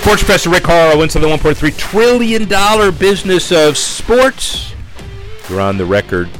Sports 0.00 0.22
Professor 0.22 0.48
Rick 0.48 0.62
Horrow 0.62 1.02
into 1.02 1.18
the 1.18 1.26
$1.3 1.26 1.76
trillion 1.76 2.48
business 2.96 3.52
of 3.52 3.76
sports. 3.76 4.72
We're 5.50 5.60
on 5.60 5.76
the 5.76 5.84
record, 5.84 6.30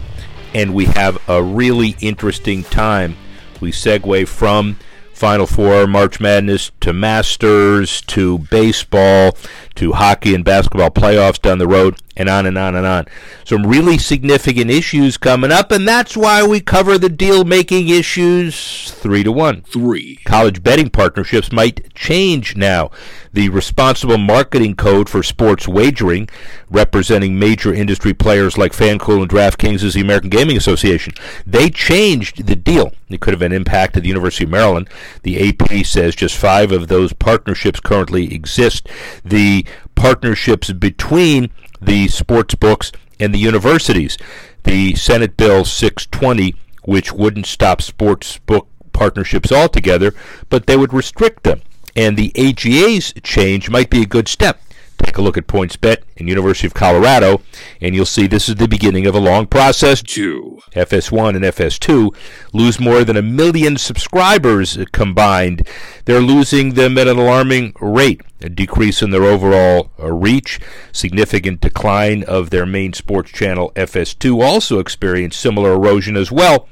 and 0.55 0.73
we 0.73 0.87
have 0.87 1.19
a 1.29 1.43
really 1.43 1.95
interesting 2.01 2.65
time. 2.65 3.19
We 3.61 3.71
segue 3.71 4.27
from 4.29 4.79
Final 5.13 5.47
Four, 5.47 5.87
March 5.87 6.21
Madness, 6.21 6.73
to 6.81 6.95
Masters, 6.95 8.01
to 8.07 8.39
baseball, 8.39 9.37
to 9.77 9.93
hockey 9.93 10.35
and 10.35 10.45
basketball 10.45 10.91
playoffs 10.91 11.41
down 11.41 11.59
the 11.59 11.67
road, 11.67 11.97
and 12.17 12.29
on 12.29 12.45
and 12.45 12.59
on 12.59 12.75
and 12.75 12.87
on. 12.87 13.07
Some 13.45 13.67
really 13.67 13.97
significant 13.97 14.71
issues 14.71 15.17
coming 15.17 15.51
up, 15.51 15.73
and 15.73 15.89
that's 15.89 16.17
why 16.17 16.47
we 16.47 16.61
cover 16.61 16.99
the 16.99 17.09
deal 17.09 17.45
making 17.45 17.89
issues 17.89 18.91
three 18.91 19.23
to 19.23 19.33
one. 19.33 19.63
Three. 19.63 20.17
College 20.25 20.63
betting 20.63 20.91
partnerships 20.91 21.51
might 21.51 21.95
change 21.95 22.57
now. 22.57 22.91
The 23.33 23.49
responsible 23.49 24.19
marketing 24.19 24.75
code 24.75 25.09
for 25.09 25.23
sports 25.23 25.67
wagering, 25.69 26.29
representing 26.69 27.39
major 27.39 27.73
industry 27.73 28.13
players 28.13 28.59
like 28.59 28.73
FanDuel 28.73 29.23
and 29.23 29.31
DraftKings, 29.31 29.83
is 29.83 29.95
the 29.95 30.01
American 30.01 30.31
Gaming 30.31 30.57
Association. 30.57 31.15
They 31.47 31.71
changed 31.71 32.47
the 32.47 32.57
deal. 32.57 32.93
It 33.09 33.21
could 33.21 33.35
have 33.35 33.43
an 33.43 33.53
impact 33.53 33.97
at 33.97 34.03
the 34.03 34.09
University 34.09 34.45
of 34.45 34.51
Maryland. 34.51 34.89
The 35.23 35.49
AP 35.49 35.87
says 35.87 36.15
just 36.15 36.37
five 36.37 36.71
of 36.71 36.89
those 36.89 37.13
partnerships 37.13 37.81
currently 37.81 38.35
exist. 38.35 38.89
The 39.25 39.65
partnerships 40.01 40.73
between 40.73 41.51
the 41.79 42.09
sports 42.09 42.55
books 42.55 42.91
and 43.21 43.35
the 43.35 43.39
universities. 43.39 44.17
The 44.65 44.95
Senate 44.95 45.37
Bill 45.37 45.67
620, 45.67 46.55
which 46.85 47.13
wouldn't 47.13 47.45
stop 47.45 47.83
sports 47.83 48.39
book 48.39 48.67
partnerships 48.95 49.53
altogether, 49.53 50.15
but 50.49 50.67
they 50.67 50.79
would 50.79 50.95
restrict 50.95 51.43
them. 51.43 51.61
And 51.95 52.17
the 52.17 52.33
AGA's 52.35 53.13
change 53.23 53.69
might 53.69 53.91
be 53.91 54.01
a 54.01 54.07
good 54.07 54.27
step. 54.27 54.63
Take 55.03 55.19
a 55.19 55.23
look 55.23 55.37
at 55.37 55.47
PointsBet 55.47 56.03
and 56.19 56.29
University 56.29 56.67
of 56.67 56.75
Colorado, 56.75 57.41
and 57.81 57.95
you'll 57.95 58.07
see 58.07 58.27
this 58.27 58.49
is 58.49 58.57
the 58.57 58.69
beginning 58.69 59.07
of 59.07 59.15
a 59.15 59.21
long 59.21 59.47
process. 59.47 60.03
Two. 60.03 60.61
FS1 60.73 61.37
and 61.37 61.45
FS2 61.45 62.15
lose 62.53 62.79
more 62.79 63.03
than 63.03 63.17
a 63.17 63.23
million 63.23 63.77
subscribers 63.77 64.79
combined. 64.93 65.67
They're 66.05 66.21
losing 66.21 66.75
them 66.75 66.99
at 66.99 67.09
an 67.09 67.19
alarming 67.19 67.75
rate. 67.81 68.21
A 68.43 68.49
decrease 68.49 69.03
in 69.03 69.11
their 69.11 69.25
overall 69.25 69.91
uh, 69.99 70.13
reach, 70.13 70.61
significant 70.93 71.61
decline 71.61 72.23
of 72.25 72.51
their 72.51 72.65
main 72.65 72.93
sports 72.93 73.31
channel 73.31 73.73
FS2 73.77 74.43
also 74.43 74.79
experienced 74.79 75.41
similar 75.41 75.75
erosion 75.75 76.17
as 76.17 76.33
well. 76.33 76.69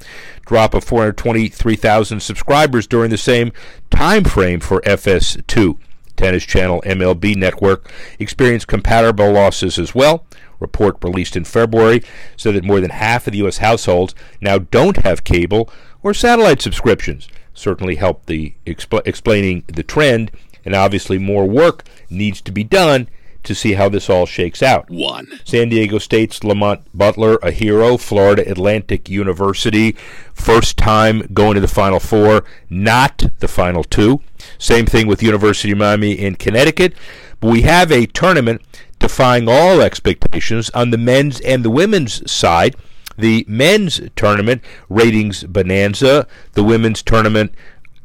Drop 0.47 0.73
of 0.73 0.85
423,000 0.85 2.21
subscribers 2.21 2.87
during 2.87 3.11
the 3.11 3.19
same 3.19 3.53
time 3.91 4.25
frame 4.25 4.61
for 4.61 4.81
FS2. 4.83 5.77
Tennis 6.19 6.45
Channel 6.45 6.83
MLB 6.85 7.37
Network 7.37 7.91
experienced 8.19 8.67
comparable 8.67 9.33
losses 9.33 9.79
as 9.79 9.95
well. 9.95 10.27
Report 10.61 10.97
released 11.03 11.37
in 11.37 11.45
February 11.45 12.03
said 12.37 12.55
that 12.55 12.65
more 12.65 12.81
than 12.81 12.91
half 12.91 13.27
of 13.27 13.33
the 13.33 13.39
U.S. 13.39 13.59
households 13.59 14.15
now 14.41 14.59
don't 14.59 14.99
have 14.99 15.25
cable 15.25 15.71
or 16.03 16.13
satellite 16.13 16.61
subscriptions. 16.61 17.29
Certainly 17.55 17.97
helped 17.97 18.27
the 18.27 18.55
expl- 18.67 19.07
explaining 19.07 19.65
the 19.69 19.83
trend, 19.83 20.31
and 20.65 20.75
obviously 20.75 21.19
more 21.19 21.47
work 21.47 21.85
needs 22.11 22.41
to 22.43 22.53
be 22.53 22.65
done 22.65 23.09
to 23.45 23.55
see 23.55 23.75
how 23.75 23.89
this 23.89 24.11
all 24.11 24.27
shakes 24.27 24.63
out. 24.63 24.91
One. 24.91 25.29
San 25.45 25.69
Diego 25.69 25.99
State's 25.99 26.43
Lamont 26.45 26.83
Butler, 26.93 27.37
a 27.37 27.51
hero. 27.51 27.97
Florida 27.97 28.49
Atlantic 28.49 29.09
University, 29.09 29.93
first 30.35 30.77
time 30.77 31.29
going 31.33 31.55
to 31.55 31.61
the 31.61 31.69
Final 31.69 32.01
Four, 32.01 32.45
not 32.69 33.27
the 33.39 33.49
Final 33.49 33.85
Two. 33.85 34.21
Same 34.59 34.87
thing 34.87 35.07
with 35.07 35.23
University 35.23 35.73
of 35.73 35.79
Miami 35.79 36.13
in 36.13 36.35
Connecticut. 36.35 36.95
But 37.41 37.51
we 37.51 37.63
have 37.63 37.93
a 37.93 38.07
tournament 38.07 38.63
defying 38.99 39.49
all 39.49 39.81
expectations 39.81 40.71
on 40.71 40.91
the 40.91 40.99
men's 40.99 41.41
and 41.41 41.65
the 41.65 41.71
women's 41.71 42.29
side. 42.31 42.77
The 43.17 43.45
men's 43.49 44.01
tournament 44.17 44.63
ratings 44.89 45.45
bonanza, 45.45 46.27
the 46.53 46.65
women's 46.65 47.03
tournament 47.03 47.53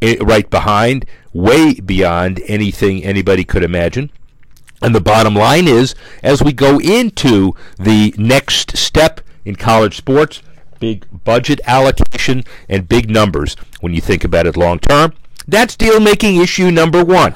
eh, 0.02 0.18
right 0.22 0.50
behind, 0.50 1.06
way 1.34 1.76
beyond 1.76 2.42
anything 2.48 3.04
anybody 3.04 3.44
could 3.44 3.64
imagine. 3.64 4.12
And 4.82 4.94
the 4.94 5.02
bottom 5.02 5.36
line 5.36 5.68
is, 5.68 5.96
as 6.22 6.44
we 6.44 6.52
go 6.52 6.80
into 6.80 7.56
the 7.80 8.14
next 8.18 8.76
step 8.76 9.22
in 9.46 9.56
college 9.56 9.96
sports, 9.96 10.42
big 10.80 11.06
budget 11.24 11.62
allocation 11.66 12.44
and 12.68 12.90
big 12.90 13.10
numbers 13.10 13.56
when 13.80 13.94
you 13.94 14.02
think 14.02 14.24
about 14.24 14.46
it 14.46 14.58
long 14.58 14.80
term, 14.80 15.14
that's 15.48 15.76
deal 15.76 16.00
making 16.00 16.38
issue 16.38 16.72
number 16.72 17.04
one. 17.04 17.36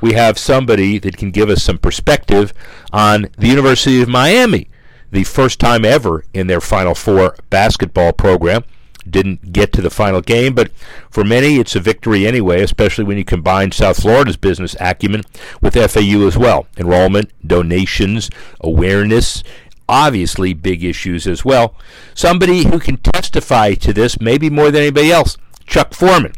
We 0.00 0.12
have 0.12 0.38
somebody 0.38 0.98
that 0.98 1.16
can 1.16 1.30
give 1.30 1.50
us 1.50 1.62
some 1.62 1.78
perspective 1.78 2.54
on 2.92 3.28
the 3.36 3.48
University 3.48 4.00
of 4.00 4.08
Miami, 4.08 4.68
the 5.10 5.24
first 5.24 5.58
time 5.58 5.84
ever 5.84 6.24
in 6.32 6.46
their 6.46 6.60
Final 6.60 6.94
Four 6.94 7.36
basketball 7.50 8.12
program. 8.12 8.64
Didn't 9.08 9.52
get 9.52 9.72
to 9.72 9.80
the 9.80 9.90
final 9.90 10.20
game, 10.20 10.54
but 10.54 10.70
for 11.10 11.24
many 11.24 11.56
it's 11.56 11.74
a 11.74 11.80
victory 11.80 12.26
anyway, 12.26 12.62
especially 12.62 13.04
when 13.04 13.16
you 13.16 13.24
combine 13.24 13.72
South 13.72 14.02
Florida's 14.02 14.36
business 14.36 14.76
acumen 14.78 15.22
with 15.62 15.74
FAU 15.74 16.26
as 16.26 16.36
well. 16.36 16.66
Enrollment, 16.76 17.30
donations, 17.46 18.28
awareness, 18.60 19.42
obviously 19.88 20.52
big 20.52 20.84
issues 20.84 21.26
as 21.26 21.44
well. 21.44 21.74
Somebody 22.14 22.64
who 22.64 22.78
can 22.78 22.98
testify 22.98 23.74
to 23.74 23.92
this 23.92 24.20
maybe 24.20 24.50
more 24.50 24.70
than 24.70 24.82
anybody 24.82 25.10
else. 25.10 25.38
Chuck 25.68 25.92
Foreman, 25.92 26.32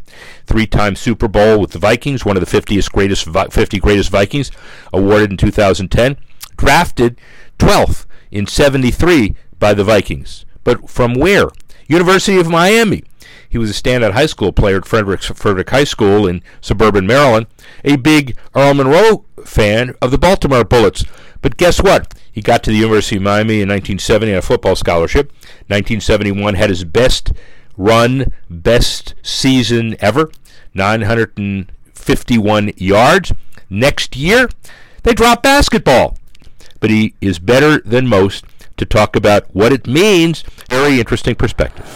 three-time 0.47 0.97
Super 0.97 1.29
Bowl 1.29 1.61
with 1.61 1.71
the 1.71 1.79
Vikings, 1.79 2.25
one 2.25 2.37
of 2.37 2.45
the 2.45 2.61
50th 2.61 2.91
greatest 2.91 3.29
50 3.53 3.79
greatest 3.79 4.11
Vikings, 4.11 4.51
awarded 4.93 5.31
in 5.31 5.37
2010, 5.37 6.17
drafted 6.57 7.19
12th 7.59 8.07
in 8.31 8.47
73 8.47 9.35
by 9.59 9.73
the 9.73 9.85
Vikings. 9.85 10.45
But 10.65 10.91
from 10.91 11.15
where? 11.15 11.49
University 11.87 12.39
of 12.39 12.49
Miami. 12.49 13.05
He 13.49 13.59
was 13.59 13.71
a 13.71 13.83
standout 13.83 14.13
high 14.13 14.27
school 14.27 14.53
player 14.53 14.77
at 14.77 14.87
Frederick, 14.87 15.23
Frederick 15.23 15.71
High 15.71 15.85
School 15.85 16.27
in 16.27 16.43
suburban 16.61 17.07
Maryland, 17.07 17.47
a 17.85 17.97
big 17.97 18.37
Earl 18.55 18.75
Monroe 18.75 19.25
fan 19.45 19.95
of 20.01 20.11
the 20.13 20.19
Baltimore 20.19 20.65
Bullets. 20.65 21.05
But 21.43 21.57
guess 21.57 21.83
what? 21.83 22.15
He 22.31 22.43
got 22.43 22.63
to 22.63 22.71
the 22.71 22.77
University 22.77 23.17
of 23.17 23.23
Miami 23.23 23.61
in 23.61 23.69
1970 23.69 24.33
on 24.33 24.39
a 24.39 24.43
football 24.43 24.77
scholarship. 24.77 25.33
1971 25.67 26.55
had 26.55 26.71
his 26.71 26.85
best 26.85 27.33
run, 27.81 28.31
best 28.49 29.15
season 29.23 29.97
ever, 30.01 30.31
951 30.75 32.73
yards. 32.77 33.33
Next 33.71 34.17
year, 34.17 34.51
they 35.03 35.15
drop 35.15 35.43
basketball. 35.43 36.19
But 36.79 36.91
he 36.91 37.15
is 37.21 37.39
better 37.39 37.81
than 37.81 38.07
most 38.07 38.45
to 38.77 38.85
talk 38.85 39.17
about 39.17 39.55
what 39.55 39.73
it 39.73 39.87
means. 39.87 40.43
Very 40.69 40.99
interesting 40.99 41.35
perspective. 41.35 41.87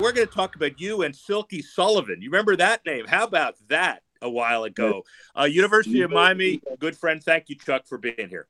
We're 0.00 0.12
going 0.12 0.26
to 0.26 0.34
talk 0.34 0.56
about 0.56 0.80
you 0.80 1.02
and 1.02 1.14
Silky 1.14 1.62
Sullivan. 1.62 2.20
You 2.20 2.30
remember 2.30 2.56
that 2.56 2.84
name? 2.84 3.06
How 3.06 3.24
about 3.24 3.54
that 3.68 4.02
a 4.20 4.28
while 4.28 4.64
ago? 4.64 5.04
Uh, 5.38 5.44
University 5.44 6.02
of 6.02 6.10
Miami, 6.10 6.60
good 6.78 6.96
friend. 6.96 7.22
Thank 7.22 7.48
you, 7.48 7.56
Chuck, 7.56 7.86
for 7.86 7.98
being 7.98 8.28
here. 8.28 8.46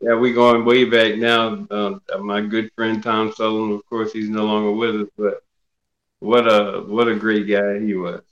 Yeah, 0.00 0.14
we 0.16 0.32
going 0.32 0.64
way 0.64 0.84
back 0.84 1.16
now. 1.16 1.66
Uh, 1.70 1.98
my 2.18 2.40
good 2.40 2.70
friend 2.74 3.02
Tom 3.02 3.32
Sullivan, 3.32 3.72
of 3.76 3.86
course, 3.86 4.12
he's 4.12 4.28
no 4.28 4.44
longer 4.44 4.72
with 4.72 5.02
us, 5.02 5.08
but 5.16 5.42
what 6.22 6.46
a 6.46 6.84
what 6.86 7.08
a 7.08 7.16
great 7.16 7.48
guy 7.48 7.80
he 7.80 7.94
was. 7.94 8.22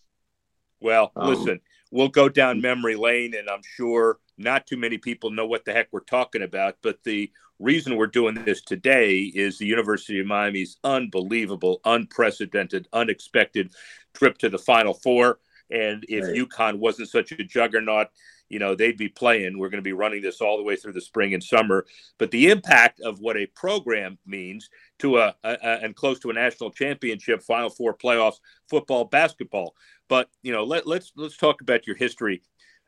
Well, 0.81 1.11
um, 1.17 1.29
listen, 1.29 1.61
we'll 1.91 2.09
go 2.09 2.29
down 2.29 2.61
memory 2.61 2.95
lane, 2.95 3.35
and 3.35 3.51
I'm 3.51 3.63
sure 3.77 4.19
not 4.39 4.67
too 4.67 4.77
many 4.77 4.97
people 4.97 5.31
know 5.31 5.47
what 5.47 5.65
the 5.65 5.73
heck 5.73 5.89
we're 5.91 6.01
talking 6.01 6.43
about. 6.43 6.77
But 6.83 7.03
the 7.03 7.31
reason 7.59 7.97
we're 7.97 8.07
doing 8.07 8.37
this 8.45 8.63
today 8.63 9.19
is 9.19 9.59
the 9.59 9.67
University 9.67 10.21
of 10.21 10.27
Miami's 10.27 10.77
unbelievable, 10.85 11.81
unprecedented, 11.85 12.89
unexpected 12.93 13.73
trip 14.15 14.39
to 14.39 14.49
the 14.49 14.59
Final 14.59 14.95
Four. 14.95 15.41
And 15.71 16.05
if 16.09 16.25
right. 16.25 16.37
UConn 16.37 16.79
wasn't 16.79 17.09
such 17.09 17.33
a 17.33 17.43
juggernaut, 17.45 18.09
you 18.51 18.59
know, 18.59 18.75
they'd 18.75 18.99
be 18.99 19.09
playing. 19.09 19.59
We're 19.59 19.71
going 19.71 19.79
to 19.79 19.83
be 19.83 19.93
running 19.95 20.21
this 20.21 20.41
all 20.41 20.59
the 20.59 20.65
way 20.65 20.77
through 20.77 20.93
the 20.93 21.01
spring 21.01 21.33
and 21.33 21.43
summer. 21.43 21.87
But 22.19 22.33
the 22.33 22.51
impact 22.51 23.01
of 23.01 23.21
what 23.21 23.37
a 23.37 23.47
program 23.47 24.19
means 24.27 24.69
to 24.99 25.19
a, 25.19 25.35
a, 25.45 25.57
a 25.63 25.79
and 25.83 25.97
close 25.97 26.19
to 26.21 26.31
a 26.31 26.35
national 26.35 26.73
championship, 26.73 27.43
Final 27.43 27.71
Four 27.71 27.97
playoffs, 27.97 28.41
football, 28.69 29.05
basketball. 29.05 29.75
But 30.09 30.29
you 30.43 30.53
know, 30.53 30.65
let, 30.65 30.87
let's 30.87 31.13
let's 31.17 31.37
talk 31.37 31.63
about 31.63 31.87
your 31.87 31.97
history. 31.97 32.43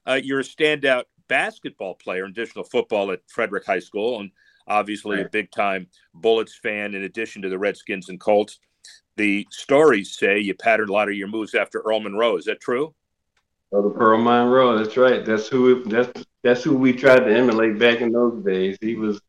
Uh, 0.04 0.20
you're 0.22 0.40
a 0.40 0.44
standout 0.44 1.04
basketball 1.28 1.94
player, 1.94 2.24
additional 2.24 2.64
football 2.64 3.12
at 3.12 3.20
Frederick 3.28 3.64
High 3.64 3.78
School, 3.78 4.20
and 4.20 4.30
obviously 4.66 5.20
a 5.20 5.28
big 5.28 5.50
time 5.52 5.86
Bullets 6.12 6.56
fan 6.56 6.94
in 6.94 7.04
addition 7.04 7.40
to 7.42 7.48
the 7.48 7.58
Redskins 7.58 8.08
and 8.08 8.20
Colts. 8.20 8.58
The 9.16 9.46
stories 9.50 10.16
say 10.16 10.40
you 10.40 10.54
patterned 10.54 10.90
a 10.90 10.92
lot 10.92 11.08
of 11.08 11.14
your 11.14 11.28
moves 11.28 11.54
after 11.54 11.80
Earl 11.80 12.00
Monroe. 12.00 12.36
Is 12.36 12.46
that 12.46 12.60
true? 12.60 12.94
Oh, 13.72 13.82
the 13.82 13.90
Pearl 13.90 14.18
Monroe. 14.18 14.76
That's 14.78 14.96
right. 14.96 15.24
That's 15.24 15.48
who. 15.48 15.84
That's 15.84 16.24
that's 16.42 16.62
who 16.62 16.76
we 16.76 16.92
tried 16.92 17.20
to 17.20 17.34
emulate 17.34 17.78
back 17.78 18.00
in 18.00 18.12
those 18.12 18.44
days. 18.44 18.76
He 18.80 18.96
was, 18.96 19.20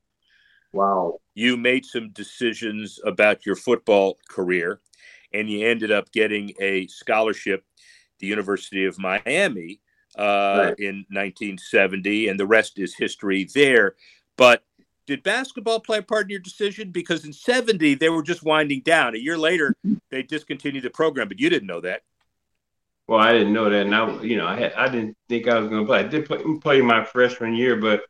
wow. 0.72 1.20
You 1.36 1.58
made 1.58 1.86
some 1.86 2.10
decisions 2.10 3.00
about 3.06 3.46
your 3.46 3.56
football 3.56 4.18
career, 4.28 4.82
and 5.32 5.50
you 5.50 5.66
ended 5.68 5.92
up 5.92 6.12
getting 6.12 6.54
a 6.60 6.88
scholarship, 6.88 7.64
the 8.20 8.28
University 8.28 8.86
of 8.86 8.98
Miami, 9.00 9.80
uh, 10.18 10.66
right. 10.70 10.80
in 10.80 11.06
1970, 11.10 12.28
and 12.28 12.40
the 12.40 12.48
rest 12.48 12.80
is 12.80 12.96
history 12.96 13.48
there. 13.54 13.96
But 14.36 14.64
did 15.06 15.22
basketball 15.22 15.80
play 15.80 16.00
a 16.00 16.04
part 16.04 16.26
in 16.26 16.30
your 16.30 16.40
decision? 16.40 16.92
Because 16.92 17.26
in 17.26 17.34
70, 17.34 17.96
they 17.96 18.10
were 18.10 18.24
just 18.24 18.44
winding 18.44 18.82
down. 18.82 19.16
A 19.16 19.20
year 19.20 19.38
later, 19.38 19.76
they 20.10 20.24
discontinued 20.24 20.84
the 20.84 20.90
program, 20.90 21.28
but 21.28 21.40
you 21.40 21.50
didn't 21.50 21.68
know 21.68 21.82
that. 21.82 22.02
Well, 23.08 23.20
I 23.20 23.34
didn't 23.34 23.54
know 23.54 23.70
that. 23.70 23.86
And 23.86 23.96
I, 23.96 24.22
you 24.22 24.38
know, 24.38 24.48
I, 24.48 24.60
had, 24.60 24.74
I 24.74 24.88
didn't 24.90 25.18
think 25.28 25.48
I 25.48 25.60
was 25.60 25.70
going 25.70 25.82
to 25.82 25.88
play. 25.88 26.00
I 26.00 26.04
did 26.04 26.26
play, 26.26 26.42
play 26.62 26.82
my 26.82 27.04
freshman 27.04 27.54
year, 27.54 27.76
but 27.76 28.04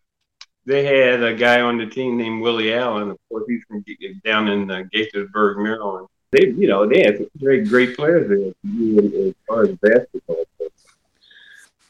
they 0.65 0.85
had 0.85 1.23
a 1.23 1.33
guy 1.33 1.61
on 1.61 1.77
the 1.77 1.87
team 1.87 2.17
named 2.17 2.41
Willie 2.41 2.73
Allen. 2.73 3.09
Of 3.09 3.17
course, 3.29 3.45
he's 3.47 3.63
from 3.67 3.83
down 4.23 4.47
in 4.47 4.69
uh, 4.69 4.83
Gaithersburg, 4.93 5.57
Maryland. 5.57 6.07
They, 6.31 6.47
you 6.47 6.67
know, 6.67 6.87
they 6.87 7.03
had 7.03 7.27
very 7.35 7.63
great 7.63 7.95
players 7.95 8.27
there 8.27 9.27
as 9.27 9.33
far 9.47 9.63
as 9.63 9.75
basketball. 9.77 10.43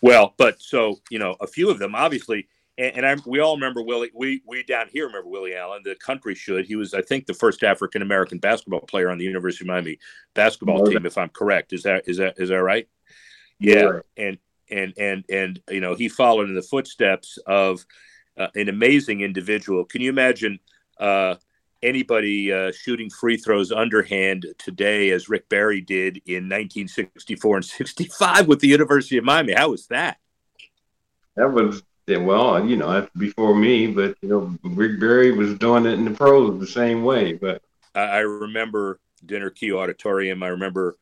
Well, 0.02 0.34
but 0.36 0.62
so 0.62 1.00
you 1.10 1.18
know, 1.18 1.38
a 1.40 1.48
few 1.48 1.70
of 1.70 1.80
them 1.80 1.96
obviously 1.96 2.48
and, 2.78 2.98
and 2.98 3.06
I, 3.06 3.16
we 3.25 3.40
all 3.40 3.56
remember 3.56 3.81
Willie. 3.81 4.12
We 4.14 4.42
we 4.48 4.64
down 4.64 4.88
here 4.92 5.06
remember 5.06 5.30
Willie 5.30 5.56
Allen. 5.56 5.81
The 5.84 5.96
country 5.96 6.36
should. 6.36 6.66
He 6.66 6.75
was, 6.75 6.94
I 6.94 7.02
think, 7.02 7.25
the 7.25 7.34
first 7.34 7.64
African 7.64 8.02
American 8.02 8.40
basketball 8.40 8.81
player 8.81 9.10
on 9.12 9.18
the 9.18 9.25
University 9.25 9.64
of 9.64 9.68
Miami 9.68 10.00
basketball 10.34 10.86
team, 10.86 11.06
if 11.06 11.18
I'm 11.18 11.30
correct. 11.30 11.74
Is 11.74 11.84
that 11.84 12.08
is 12.08 12.18
that 12.18 12.36
is 12.38 12.50
that 12.50 12.64
right? 12.64 12.88
Yeah, 13.60 14.00
and 14.18 14.38
and 14.70 14.94
and 14.98 15.24
and 15.30 15.62
you 15.70 15.81
know 15.81 15.94
he 15.94 16.10
followed 16.10 16.50
in 16.50 16.56
the 16.56 16.64
footsteps 16.64 17.38
of 17.46 17.86
uh, 18.38 18.48
an 18.56 18.70
amazing 18.70 19.22
individual. 19.22 19.86
Can 19.86 20.02
you 20.02 20.10
imagine 20.10 20.60
uh, 21.00 21.36
anybody 21.84 22.52
uh, 22.52 22.72
shooting 22.72 23.10
free 23.10 23.38
throws 23.38 23.72
underhand 23.72 24.48
today 24.58 25.12
as 25.12 25.30
Rick 25.30 25.48
Barry 25.50 25.81
did 25.81 26.18
in 26.26 26.50
1964 26.50 27.58
and 27.58 27.66
65 27.66 28.48
with 28.48 28.62
the 28.62 28.68
University 28.68 29.18
of 29.18 29.24
Miami? 29.24 29.54
How 29.54 29.69
was 29.69 29.86
that? 29.88 30.18
That 31.36 31.52
was 31.52 31.84
yeah, 32.08 32.18
well, 32.18 32.66
you 32.66 32.76
know, 32.76 32.92
that's 32.92 33.10
before 33.16 33.56
me, 33.56 33.88
but 33.88 34.18
you 34.22 34.30
know, 34.30 34.58
Rick 34.64 35.00
Barry 35.00 35.32
was 35.32 35.58
doing 35.58 35.86
it 35.86 35.94
in 35.94 36.06
the 36.06 36.12
pros 36.12 36.60
the 36.60 36.68
same 36.68 37.04
way. 37.04 37.34
But 37.34 37.62
I 37.96 38.20
remember 38.20 39.00
Dinner 39.26 39.50
Key 39.50 39.74
Auditorium. 39.74 40.44
I 40.44 40.48
remember 40.48 40.96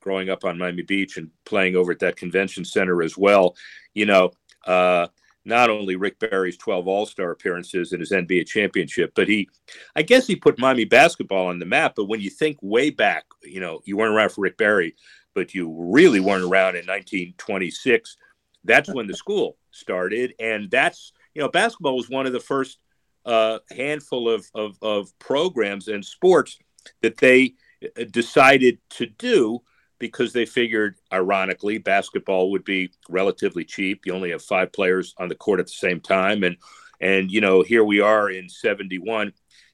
growing 0.00 0.30
up 0.30 0.44
on 0.44 0.58
Miami 0.58 0.82
Beach 0.82 1.18
and 1.18 1.30
playing 1.44 1.76
over 1.76 1.92
at 1.92 1.98
that 2.00 2.16
convention 2.16 2.64
center 2.64 3.02
as 3.02 3.16
well. 3.16 3.54
You 3.94 4.06
know, 4.06 4.30
uh, 4.66 5.06
not 5.44 5.70
only 5.70 5.96
Rick 5.96 6.18
Barry's 6.18 6.56
12 6.56 6.88
All 6.88 7.06
Star 7.06 7.30
appearances 7.30 7.92
and 7.92 8.00
his 8.00 8.10
NBA 8.10 8.46
championship, 8.46 9.12
but 9.14 9.28
he, 9.28 9.48
I 9.94 10.02
guess 10.02 10.26
he 10.26 10.36
put 10.36 10.58
Miami 10.58 10.84
basketball 10.84 11.46
on 11.46 11.58
the 11.58 11.66
map. 11.66 11.94
But 11.96 12.06
when 12.06 12.20
you 12.20 12.30
think 12.30 12.58
way 12.60 12.90
back, 12.90 13.24
you 13.42 13.60
know, 13.60 13.80
you 13.84 13.96
weren't 13.96 14.14
around 14.14 14.30
for 14.32 14.42
Rick 14.42 14.58
Barry, 14.58 14.96
but 15.34 15.54
you 15.54 15.72
really 15.78 16.20
weren't 16.20 16.44
around 16.44 16.76
in 16.76 16.86
1926. 16.86 18.16
That's 18.64 18.92
when 18.92 19.06
the 19.06 19.14
school 19.16 19.56
started, 19.70 20.34
and 20.38 20.70
that's 20.70 21.12
you 21.34 21.42
know 21.42 21.48
basketball 21.48 21.96
was 21.96 22.10
one 22.10 22.26
of 22.26 22.32
the 22.32 22.40
first 22.40 22.78
uh, 23.24 23.58
handful 23.70 24.28
of, 24.28 24.46
of, 24.54 24.76
of 24.82 25.18
programs 25.18 25.88
and 25.88 26.04
sports 26.04 26.58
that 27.02 27.18
they 27.18 27.54
uh, 27.84 28.04
decided 28.10 28.78
to 28.90 29.06
do 29.06 29.60
because 29.98 30.32
they 30.32 30.46
figured, 30.46 30.96
ironically, 31.12 31.76
basketball 31.78 32.50
would 32.50 32.64
be 32.64 32.90
relatively 33.08 33.64
cheap. 33.64 34.06
You 34.06 34.14
only 34.14 34.30
have 34.30 34.42
five 34.42 34.72
players 34.72 35.14
on 35.18 35.28
the 35.28 35.34
court 35.34 35.60
at 35.60 35.66
the 35.66 35.72
same 35.72 36.00
time, 36.00 36.42
and 36.42 36.56
and 37.00 37.30
you 37.30 37.40
know 37.40 37.62
here 37.62 37.84
we 37.84 38.00
are 38.00 38.30
in 38.30 38.48
'71, 38.48 39.32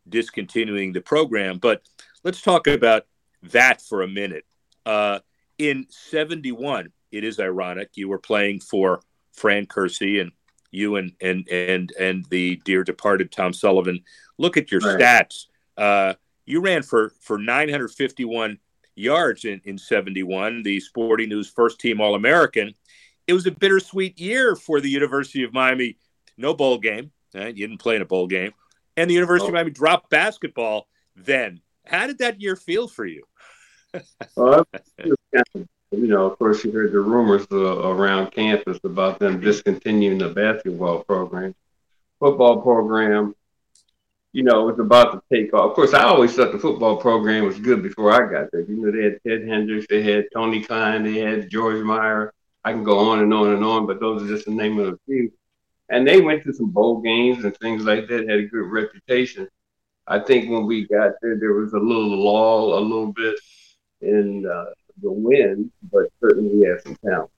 discontinuing 0.08 0.92
the 0.92 1.00
program. 1.00 1.58
But 1.58 1.82
let's 2.24 2.42
talk 2.42 2.66
about 2.66 3.06
that 3.44 3.80
for 3.80 4.02
a 4.02 4.08
minute. 4.08 4.44
Uh, 4.84 5.20
in 5.58 5.86
'71, 5.90 6.90
it 7.16 7.24
is 7.24 7.40
ironic 7.40 7.90
you 7.94 8.08
were 8.08 8.18
playing 8.18 8.60
for 8.60 9.00
Fran 9.32 9.66
Curci 9.66 10.20
and 10.20 10.32
you 10.70 10.96
and 10.96 11.12
and 11.20 11.48
and 11.48 11.92
and 11.98 12.24
the 12.30 12.60
dear 12.64 12.84
departed 12.84 13.32
Tom 13.32 13.52
Sullivan. 13.52 14.02
Look 14.38 14.56
at 14.56 14.70
your 14.70 14.80
right. 14.80 14.98
stats. 14.98 15.46
Uh, 15.76 16.14
you 16.44 16.60
ran 16.60 16.82
for 16.82 17.12
for 17.20 17.38
951 17.38 18.58
yards 18.94 19.44
in 19.44 19.60
in 19.64 19.78
71. 19.78 20.62
The 20.62 20.80
Sporting 20.80 21.28
News 21.28 21.48
first 21.48 21.80
team 21.80 22.00
All 22.00 22.14
American. 22.14 22.74
It 23.26 23.32
was 23.32 23.46
a 23.46 23.50
bittersweet 23.50 24.20
year 24.20 24.54
for 24.54 24.80
the 24.80 24.90
University 24.90 25.42
of 25.42 25.52
Miami. 25.52 25.98
No 26.36 26.54
bowl 26.54 26.78
game. 26.78 27.10
You 27.34 27.52
didn't 27.52 27.78
play 27.78 27.96
in 27.96 28.02
a 28.02 28.06
bowl 28.06 28.26
game, 28.26 28.52
and 28.96 29.10
the 29.10 29.14
University 29.14 29.46
oh. 29.46 29.48
of 29.48 29.54
Miami 29.54 29.70
dropped 29.70 30.10
basketball. 30.10 30.86
Then, 31.14 31.60
how 31.84 32.06
did 32.06 32.18
that 32.18 32.40
year 32.40 32.56
feel 32.56 32.88
for 32.88 33.04
you? 33.04 33.24
well, 34.36 34.66
you 35.96 36.08
know, 36.08 36.26
of 36.26 36.38
course, 36.38 36.64
you 36.64 36.70
heard 36.70 36.92
the 36.92 37.00
rumors 37.00 37.46
uh, 37.50 37.88
around 37.88 38.30
campus 38.32 38.78
about 38.84 39.18
them 39.18 39.40
discontinuing 39.40 40.18
the 40.18 40.28
basketball 40.28 41.04
program, 41.04 41.54
football 42.20 42.60
program. 42.60 43.34
You 44.32 44.42
know, 44.42 44.68
it 44.68 44.72
was 44.72 44.80
about 44.80 45.12
to 45.12 45.34
take 45.34 45.54
off. 45.54 45.70
Of 45.70 45.74
course, 45.74 45.94
I 45.94 46.02
always 46.04 46.34
thought 46.34 46.52
the 46.52 46.58
football 46.58 46.98
program 46.98 47.44
was 47.44 47.58
good 47.58 47.82
before 47.82 48.12
I 48.12 48.30
got 48.30 48.50
there. 48.52 48.60
You 48.62 48.76
know, 48.76 48.92
they 48.92 49.04
had 49.04 49.20
Ted 49.26 49.48
Hendricks, 49.48 49.86
they 49.88 50.02
had 50.02 50.26
Tony 50.34 50.62
Klein, 50.62 51.04
they 51.04 51.18
had 51.18 51.48
George 51.48 51.82
Mira. 51.82 52.30
I 52.62 52.72
can 52.72 52.84
go 52.84 52.98
on 52.98 53.20
and 53.20 53.32
on 53.32 53.52
and 53.52 53.64
on, 53.64 53.86
but 53.86 54.00
those 54.00 54.22
are 54.22 54.26
just 54.26 54.44
the 54.44 54.50
name 54.50 54.78
of 54.78 54.94
a 54.94 54.98
few. 55.06 55.32
And 55.88 56.06
they 56.06 56.20
went 56.20 56.42
to 56.44 56.52
some 56.52 56.70
bowl 56.70 57.00
games 57.00 57.44
and 57.44 57.56
things 57.58 57.84
like 57.84 58.08
that, 58.08 58.28
had 58.28 58.40
a 58.40 58.46
good 58.46 58.66
reputation. 58.70 59.48
I 60.06 60.18
think 60.18 60.50
when 60.50 60.66
we 60.66 60.86
got 60.86 61.12
there, 61.22 61.38
there 61.38 61.52
was 61.52 61.72
a 61.72 61.78
little 61.78 62.24
lull, 62.24 62.78
a 62.78 62.80
little 62.80 63.12
bit 63.12 63.38
in 64.00 64.46
uh, 64.46 64.66
the 65.02 65.10
win, 65.10 65.70
but 65.92 66.06
certainly 66.20 66.66
has 66.66 66.82
some 66.82 66.96
talent. 67.04 67.30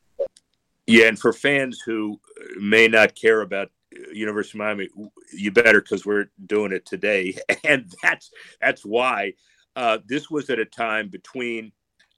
Yeah, 0.86 1.06
and 1.06 1.18
for 1.18 1.32
fans 1.32 1.82
who 1.84 2.18
may 2.58 2.88
not 2.88 3.14
care 3.14 3.42
about 3.42 3.70
University 4.12 4.58
of 4.58 4.60
Miami, 4.60 4.88
you 5.32 5.50
better 5.50 5.80
because 5.80 6.06
we're 6.06 6.30
doing 6.46 6.72
it 6.72 6.86
today, 6.86 7.36
and 7.64 7.92
that's 8.02 8.30
that's 8.60 8.84
why 8.84 9.34
uh, 9.76 9.98
this 10.06 10.30
was 10.30 10.50
at 10.50 10.58
a 10.58 10.64
time 10.64 11.08
between 11.08 11.72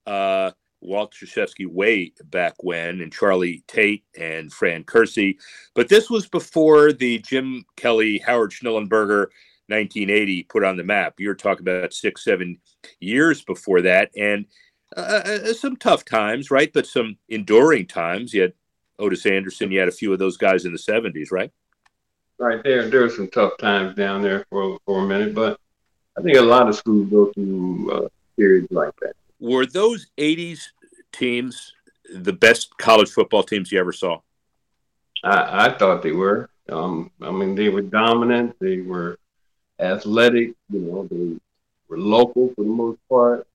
uh, 0.06 0.52
Walt 0.80 1.14
Kichefski 1.14 1.66
way 1.66 2.12
back 2.24 2.54
when, 2.60 3.00
and 3.00 3.12
Charlie 3.12 3.64
Tate 3.66 4.04
and 4.18 4.52
Fran 4.52 4.84
Curci, 4.84 5.36
but 5.74 5.88
this 5.88 6.08
was 6.08 6.28
before 6.28 6.92
the 6.92 7.18
Jim 7.18 7.64
Kelly 7.76 8.18
Howard 8.18 8.52
Schnellenberger 8.52 9.26
1980 9.70 10.44
put 10.44 10.64
on 10.64 10.76
the 10.76 10.84
map. 10.84 11.14
You're 11.18 11.34
talking 11.34 11.66
about 11.66 11.92
six, 11.92 12.24
seven 12.24 12.58
years 12.98 13.42
before 13.42 13.82
that, 13.82 14.10
and 14.16 14.46
uh, 14.96 15.00
uh, 15.00 15.52
some 15.52 15.76
tough 15.76 16.04
times, 16.04 16.50
right? 16.50 16.72
But 16.72 16.86
some 16.86 17.16
enduring 17.28 17.86
times. 17.86 18.34
You 18.34 18.42
had 18.42 18.52
Otis 18.98 19.26
Anderson. 19.26 19.70
You 19.70 19.78
had 19.80 19.88
a 19.88 19.92
few 19.92 20.12
of 20.12 20.18
those 20.18 20.36
guys 20.36 20.64
in 20.64 20.72
the 20.72 20.78
'70s, 20.78 21.30
right? 21.30 21.50
Right 22.38 22.62
there, 22.64 22.88
there 22.88 23.02
were 23.02 23.10
some 23.10 23.28
tough 23.28 23.52
times 23.58 23.94
down 23.94 24.22
there 24.22 24.44
for 24.50 24.78
for 24.86 25.04
a 25.04 25.06
minute, 25.06 25.34
but 25.34 25.60
I 26.18 26.22
think 26.22 26.36
a 26.36 26.42
lot 26.42 26.68
of 26.68 26.74
schools 26.74 27.08
go 27.10 27.32
through 27.32 27.90
uh, 27.92 28.08
periods 28.36 28.68
like 28.70 28.94
that. 29.00 29.14
Were 29.38 29.66
those 29.66 30.06
'80s 30.18 30.62
teams 31.12 31.72
the 32.12 32.32
best 32.32 32.76
college 32.78 33.10
football 33.10 33.42
teams 33.42 33.70
you 33.70 33.78
ever 33.78 33.92
saw? 33.92 34.20
I, 35.22 35.66
I 35.66 35.78
thought 35.78 36.02
they 36.02 36.12
were. 36.12 36.50
Um, 36.68 37.10
I 37.20 37.30
mean, 37.30 37.54
they 37.54 37.68
were 37.68 37.82
dominant. 37.82 38.56
They 38.60 38.80
were 38.80 39.18
athletic. 39.78 40.54
You 40.70 40.80
know, 40.80 41.08
they 41.10 41.38
were 41.88 41.98
local 41.98 42.52
for 42.54 42.64
the 42.64 42.70
most 42.70 42.98
part. 43.08 43.46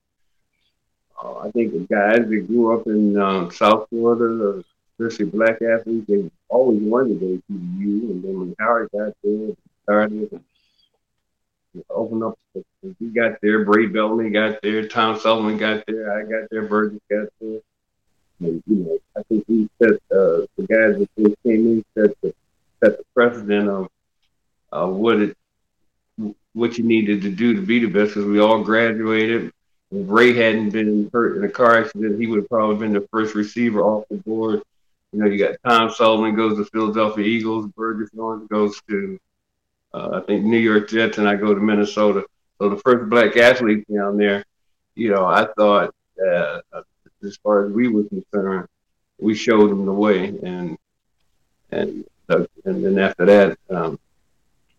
Uh, 1.21 1.37
I 1.39 1.51
think 1.51 1.73
the 1.73 1.79
guys 1.79 2.27
that 2.27 2.47
grew 2.47 2.77
up 2.77 2.87
in 2.87 3.17
um, 3.17 3.51
South 3.51 3.87
Florida, 3.89 4.63
especially 4.99 5.25
black 5.25 5.61
athletes, 5.61 6.07
they 6.07 6.29
always 6.49 6.81
wanted 6.81 7.19
to 7.19 7.25
go 7.25 7.35
to 7.35 7.43
the 7.49 7.83
U. 7.85 8.11
And 8.11 8.23
then 8.23 8.39
when 8.39 8.55
Howard 8.59 8.89
got 8.91 9.13
there, 9.23 9.55
started 9.83 10.31
and 10.31 11.83
opened 11.89 12.23
up. 12.23 12.39
He 12.99 13.07
got 13.07 13.39
there. 13.41 13.59
Ray 13.59 13.87
Bellamy 13.87 14.29
got 14.29 14.61
there. 14.61 14.87
Tom 14.87 15.19
Sullivan 15.19 15.57
got 15.57 15.83
there. 15.87 16.17
I 16.17 16.23
got 16.23 16.49
there. 16.49 16.63
Burgess 16.63 16.99
got 17.09 17.27
there. 17.39 17.59
And, 18.39 18.63
you 18.67 18.75
know, 18.75 18.97
I 19.17 19.23
think 19.23 19.45
he 19.47 19.69
set 19.81 19.93
uh, 20.11 20.45
the 20.57 20.67
guys 20.67 20.99
that 20.99 21.35
came 21.43 21.67
in 21.67 21.85
set 21.97 22.19
the 22.21 22.33
set 22.83 22.97
the 22.97 23.03
precedent 23.13 23.69
of 23.69 23.89
uh, 24.71 24.87
what 24.87 25.21
it 25.21 25.37
what 26.53 26.77
you 26.77 26.83
needed 26.83 27.21
to 27.23 27.31
do 27.31 27.53
to 27.55 27.61
be 27.61 27.79
the 27.79 27.87
best. 27.87 28.13
Because 28.13 28.25
we 28.25 28.39
all 28.39 28.63
graduated 28.63 29.51
if 29.91 30.09
Ray 30.09 30.33
hadn't 30.33 30.71
been 30.71 31.09
hurt 31.13 31.37
in 31.37 31.43
a 31.43 31.49
car 31.49 31.79
accident, 31.79 32.19
he 32.19 32.27
would 32.27 32.39
have 32.39 32.49
probably 32.49 32.77
been 32.77 32.93
the 32.93 33.07
first 33.11 33.35
receiver 33.35 33.81
off 33.81 34.07
the 34.09 34.17
board. 34.17 34.61
You 35.11 35.19
know, 35.19 35.25
you 35.27 35.37
got 35.37 35.57
Tom 35.65 35.89
Sullivan 35.89 36.35
goes 36.35 36.57
to 36.57 36.65
Philadelphia 36.65 37.25
Eagles, 37.25 37.67
Burgess 37.67 38.09
Owens 38.17 38.47
goes 38.49 38.81
to, 38.89 39.19
uh, 39.93 40.21
I 40.21 40.25
think, 40.25 40.43
New 40.43 40.57
York 40.57 40.89
Jets, 40.89 41.17
and 41.17 41.27
I 41.27 41.35
go 41.35 41.53
to 41.53 41.61
Minnesota. 41.61 42.25
So 42.57 42.69
the 42.69 42.77
first 42.77 43.09
black 43.09 43.37
athlete 43.37 43.85
down 43.93 44.17
there, 44.17 44.43
you 44.95 45.11
know, 45.11 45.25
I 45.25 45.47
thought, 45.55 45.93
uh, 46.25 46.59
as 47.23 47.37
far 47.37 47.65
as 47.65 47.71
we 47.71 47.87
were 47.87 48.03
concerned, 48.03 48.67
we 49.19 49.35
showed 49.35 49.69
them 49.69 49.85
the 49.85 49.93
way, 49.93 50.27
and 50.27 50.77
and 51.71 52.05
and 52.27 52.47
then 52.65 52.97
after 52.99 53.25
that, 53.25 53.57
um, 53.69 53.99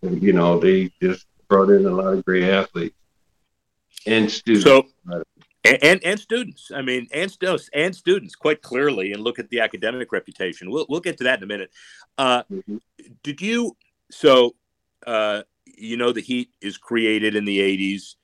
you 0.03 0.33
know, 0.33 0.59
they 0.59 0.91
just 1.01 1.27
brought 1.49 1.71
in 1.71 1.87
a 1.87 1.91
lot 1.91 2.13
of 2.13 2.25
great 2.25 2.45
athletes 2.45 2.97
and 4.07 4.31
students. 4.31 4.65
So, 4.65 4.87
and, 5.65 5.79
and, 5.83 6.05
and 6.05 6.21
students. 6.21 6.71
I 6.75 6.83
mean, 6.83 7.09
and 7.13 7.31
students 7.31 7.69
and 7.73 7.95
students 7.95 8.35
quite 8.35 8.63
clearly, 8.63 9.13
and 9.13 9.23
look 9.23 9.39
at 9.39 9.49
the 9.51 9.61
academic 9.61 10.13
reputation. 10.13 10.71
We'll 10.71 10.87
we'll 10.89 11.01
get 11.01 11.19
to 11.19 11.25
that 11.25 11.39
in 11.39 11.45
a 11.45 11.47
minute. 11.47 11.71
Uh, 12.19 12.43
mm-hmm. 12.45 12.77
Did 13.23 13.41
you? 13.41 13.77
So, 14.11 14.55
uh, 15.07 15.43
you 15.65 15.97
know, 15.97 16.13
the 16.13 16.21
Heat 16.21 16.51
is 16.61 16.79
created 16.79 17.35
in 17.35 17.45
the 17.45 17.59
'80s. 17.59 18.15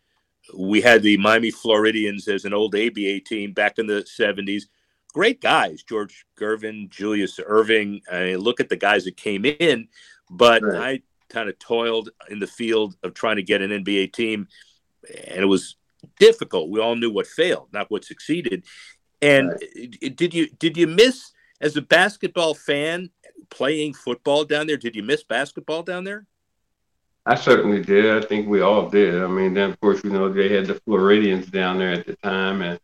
We 0.56 0.80
had 0.80 1.02
the 1.02 1.16
Miami 1.16 1.50
Floridians 1.50 2.28
as 2.28 2.44
an 2.44 2.52
old 2.52 2.74
ABA 2.74 3.20
team 3.20 3.52
back 3.52 3.78
in 3.78 3.86
the 3.86 4.04
'70s. 4.04 4.64
Great 5.12 5.42
guys, 5.42 5.82
George 5.82 6.24
Gervin, 6.38 6.88
Julius 6.88 7.38
Erving. 7.38 8.00
I 8.10 8.24
mean, 8.24 8.38
look 8.38 8.60
at 8.60 8.70
the 8.70 8.76
guys 8.76 9.04
that 9.04 9.16
came 9.16 9.44
in, 9.44 9.88
but 10.30 10.62
right. 10.62 10.80
I 10.80 11.02
kind 11.32 11.48
of 11.48 11.58
toiled 11.58 12.10
in 12.30 12.38
the 12.38 12.46
field 12.46 12.96
of 13.02 13.14
trying 13.14 13.36
to 13.36 13.42
get 13.42 13.62
an 13.62 13.70
NBA 13.70 14.12
team, 14.12 14.48
and 15.09 15.40
it 15.40 15.47
was 15.47 15.76
difficult. 16.18 16.71
We 16.71 16.80
all 16.80 16.97
knew 16.97 17.11
what 17.11 17.26
failed, 17.26 17.68
not 17.73 17.90
what 17.90 18.04
succeeded. 18.04 18.64
And 19.21 19.50
right. 19.50 20.16
did 20.16 20.35
you 20.35 20.49
did 20.59 20.76
you 20.76 20.87
miss 20.87 21.32
as 21.61 21.76
a 21.76 21.82
basketball 21.82 22.54
fan 22.54 23.11
playing 23.50 23.94
football 23.94 24.44
down 24.44 24.66
there? 24.66 24.76
Did 24.76 24.97
you 24.97 25.02
miss 25.02 25.23
basketball 25.23 25.82
down 25.82 26.04
there? 26.04 26.26
I 27.25 27.37
certainly 27.37 27.82
did. 27.82 28.25
I 28.25 28.26
think 28.26 28.49
we 28.49 28.62
all 28.62 28.88
did. 28.88 29.23
I 29.23 29.28
mean, 29.28 29.54
then 29.54 29.71
of 29.71 29.80
course, 29.80 30.02
you 30.02 30.11
know, 30.11 30.32
they 30.32 30.49
had 30.49 30.66
the 30.66 30.80
Floridians 30.85 31.47
down 31.47 31.78
there 31.78 31.92
at 31.92 32.06
the 32.06 32.16
time, 32.16 32.62
and 32.62 32.80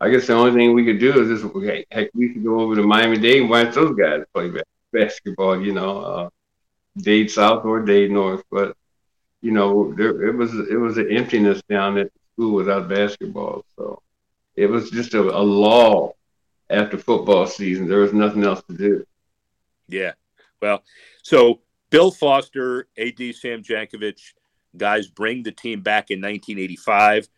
I 0.00 0.10
guess 0.10 0.26
the 0.26 0.34
only 0.34 0.52
thing 0.52 0.74
we 0.74 0.84
could 0.84 0.98
do 0.98 1.18
is 1.22 1.40
just 1.40 1.86
heck, 1.90 2.10
we 2.14 2.34
could 2.34 2.44
go 2.44 2.60
over 2.60 2.76
to 2.76 2.82
Miami 2.82 3.16
Dade 3.16 3.40
and 3.40 3.50
watch 3.50 3.74
those 3.74 3.96
guys 3.96 4.22
play 4.34 4.52
basketball. 4.92 5.62
You 5.62 5.72
know, 5.72 5.98
uh, 5.98 6.28
Dade 6.98 7.30
South 7.30 7.64
or 7.64 7.80
Dade 7.80 8.10
North, 8.10 8.42
but 8.50 8.76
you 9.40 9.52
know, 9.52 9.94
there 9.94 10.28
it 10.28 10.36
was 10.36 10.54
it 10.54 10.76
was 10.76 10.98
an 10.98 11.10
emptiness 11.10 11.62
down 11.68 11.98
at 11.98 12.10
school 12.32 12.54
without 12.54 12.88
basketball. 12.88 13.64
So 13.76 14.02
it 14.56 14.66
was 14.66 14.90
just 14.90 15.14
a, 15.14 15.20
a 15.20 15.42
lull 15.42 16.16
after 16.70 16.98
football 16.98 17.46
season. 17.46 17.88
There 17.88 18.00
was 18.00 18.12
nothing 18.12 18.44
else 18.44 18.62
to 18.68 18.76
do. 18.76 19.04
Yeah. 19.88 20.12
Well, 20.60 20.82
so 21.22 21.60
Bill 21.90 22.10
Foster, 22.10 22.88
AD 22.98 23.34
Sam 23.34 23.62
Jankovich, 23.62 24.34
guys 24.76 25.08
bring 25.08 25.42
the 25.42 25.52
team 25.52 25.82
back 25.82 26.10
in 26.10 26.20
1985. 26.20 27.28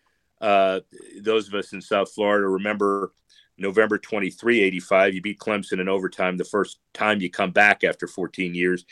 Uh, 0.40 0.80
those 1.20 1.48
of 1.48 1.54
us 1.54 1.72
in 1.72 1.82
South 1.82 2.10
Florida 2.12 2.48
remember 2.48 3.12
November 3.58 3.98
23, 3.98 4.62
85. 4.62 5.14
You 5.14 5.22
beat 5.22 5.38
Clemson 5.38 5.80
in 5.80 5.88
overtime 5.88 6.36
the 6.36 6.44
first 6.44 6.78
time 6.94 7.20
you 7.20 7.30
come 7.30 7.50
back 7.50 7.84
after 7.84 8.06
14 8.06 8.54
years. 8.54 8.84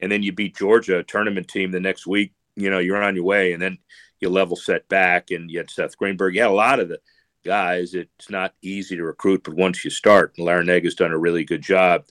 And 0.00 0.10
then 0.10 0.22
you 0.22 0.32
beat 0.32 0.56
Georgia, 0.56 0.98
a 0.98 1.04
tournament 1.04 1.48
team, 1.48 1.70
the 1.70 1.80
next 1.80 2.06
week. 2.06 2.32
You 2.56 2.70
know, 2.70 2.78
you're 2.78 3.02
on 3.02 3.14
your 3.14 3.24
way. 3.24 3.52
And 3.52 3.62
then 3.62 3.78
you 4.20 4.28
level 4.28 4.56
set 4.56 4.88
back. 4.88 5.30
And 5.30 5.50
you 5.50 5.58
had 5.58 5.70
Seth 5.70 5.96
Greenberg. 5.96 6.34
You 6.34 6.42
had 6.42 6.50
a 6.50 6.54
lot 6.54 6.80
of 6.80 6.88
the 6.88 7.00
guys. 7.44 7.94
It's 7.94 8.30
not 8.30 8.54
easy 8.62 8.96
to 8.96 9.04
recruit, 9.04 9.44
but 9.44 9.54
once 9.54 9.84
you 9.84 9.90
start, 9.90 10.36
Larrañaga's 10.36 10.94
done 10.94 11.12
a 11.12 11.18
really 11.18 11.44
good 11.44 11.62
job. 11.62 12.04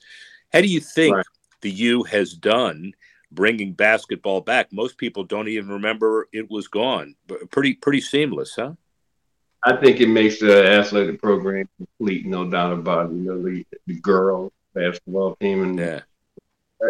How 0.54 0.62
do 0.62 0.68
you 0.68 0.80
think 0.80 1.16
right 1.16 1.25
the 1.66 1.72
U 1.72 2.04
has 2.04 2.34
done 2.34 2.94
bringing 3.32 3.74
basketball 3.74 4.40
back. 4.40 4.72
Most 4.72 5.00
people 5.00 5.24
don't 5.24 5.48
even 5.48 5.68
remember 5.70 6.28
it 6.32 6.50
was 6.50 6.68
gone. 6.68 7.16
Pretty 7.50 7.74
pretty 7.74 8.02
seamless, 8.02 8.54
huh? 8.56 8.74
I 9.64 9.75
think 9.78 10.00
it 10.00 10.10
makes 10.10 10.40
the 10.40 10.74
athletic 10.74 11.20
program 11.20 11.68
complete, 11.78 12.28
no 12.28 12.48
doubt 12.48 12.74
about 12.74 13.08
it. 13.08 13.14
You 13.14 13.24
know, 13.24 13.42
the, 13.42 13.66
the 13.88 14.00
girls 14.00 14.52
basketball 14.75 15.36
team 15.38 15.64
and 15.64 15.80
yeah. 15.80 16.02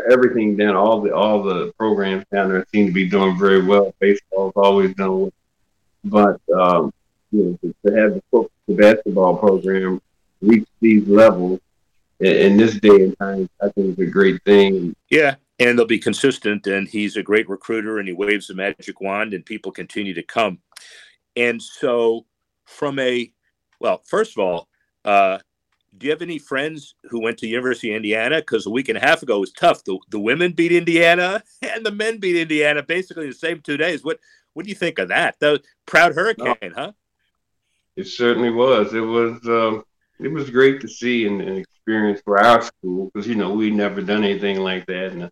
Everything 0.10 0.58
down 0.58 0.76
all 0.76 1.02
the 1.02 1.16
all 1.16 1.44
the 1.44 1.72
programs 1.78 2.26
down 2.32 2.50
there 2.50 2.66
seem 2.74 2.88
to 2.88 2.94
be 2.94 3.10
doing 3.10 3.38
very 3.38 3.64
well. 3.64 3.94
Baseball's 4.00 4.54
always 4.56 4.94
done 4.96 5.20
well. 5.20 5.34
But 6.04 6.42
um, 6.54 6.94
you 7.32 7.58
know, 7.62 7.74
to, 7.86 7.96
have 7.96 8.14
the, 8.16 8.24
football, 8.32 8.52
the 8.68 8.76
basketball 8.76 9.38
program 9.38 10.02
reach 10.42 10.68
these 10.80 11.08
levels 11.08 11.60
in 12.20 12.58
this 12.58 12.80
day 12.80 13.04
and 13.04 13.18
time, 13.18 13.50
I 13.62 13.70
think 13.70 13.98
is 13.98 14.08
a 14.08 14.10
great 14.10 14.42
thing. 14.44 14.96
Yeah, 15.10 15.36
and 15.60 15.78
they'll 15.78 15.86
be 15.86 16.00
consistent. 16.00 16.68
And 16.68 16.88
he's 16.88 17.18
a 17.18 17.24
great 17.24 17.50
recruiter, 17.50 18.00
and 18.00 18.08
he 18.08 18.14
waves 18.14 18.48
the 18.48 18.54
magic 18.54 19.02
wand, 19.02 19.34
and 19.34 19.46
people 19.46 19.72
continue 19.72 20.14
to 20.14 20.24
come. 20.24 20.60
And 21.36 21.62
so, 21.62 22.26
from 22.66 23.00
a 23.00 23.32
well, 23.80 24.02
first 24.06 24.38
of 24.38 24.40
all, 24.40 24.68
uh, 25.04 25.40
do 25.98 26.06
you 26.06 26.12
have 26.12 26.22
any 26.22 26.40
friends 26.40 26.96
who 27.10 27.22
went 27.22 27.38
to 27.40 27.48
University 27.48 27.92
of 27.92 27.98
Indiana? 27.98 28.38
Because 28.38 28.66
a 28.66 28.70
week 28.70 28.90
and 28.90 28.98
a 28.98 29.02
half 29.02 29.24
ago 29.24 29.40
was 29.40 29.52
tough. 29.52 29.84
The 29.84 29.98
the 30.10 30.20
women 30.20 30.52
beat 30.52 30.72
Indiana, 30.72 31.44
and 31.62 31.86
the 31.86 31.92
men 31.92 32.20
beat 32.20 32.36
Indiana 32.36 32.84
basically 32.84 33.28
the 33.28 33.34
same 33.34 33.62
two 33.62 33.78
days. 33.78 34.04
What 34.04 34.20
what 34.54 34.66
do 34.66 34.70
you 34.70 34.76
think 34.76 35.00
of 35.00 35.10
that? 35.10 35.40
The 35.40 35.62
proud 35.86 36.16
hurricane, 36.16 36.58
no. 36.62 36.74
huh? 36.76 36.92
It 37.96 38.08
certainly 38.08 38.52
was. 38.52 38.94
It 38.94 39.02
was. 39.02 39.40
Um, 39.46 39.84
it 40.20 40.30
was 40.30 40.50
great 40.50 40.80
to 40.82 40.88
see 40.88 41.28
and, 41.28 41.42
and 41.42 41.58
experience 41.58 42.22
for 42.24 42.42
our 42.42 42.62
school 42.62 43.12
because 43.14 43.28
you 43.28 43.36
know 43.36 43.52
we 43.54 43.70
never 43.70 44.02
done 44.02 44.24
anything 44.24 44.60
like 44.60 44.86
that, 44.88 45.12
and 45.12 45.30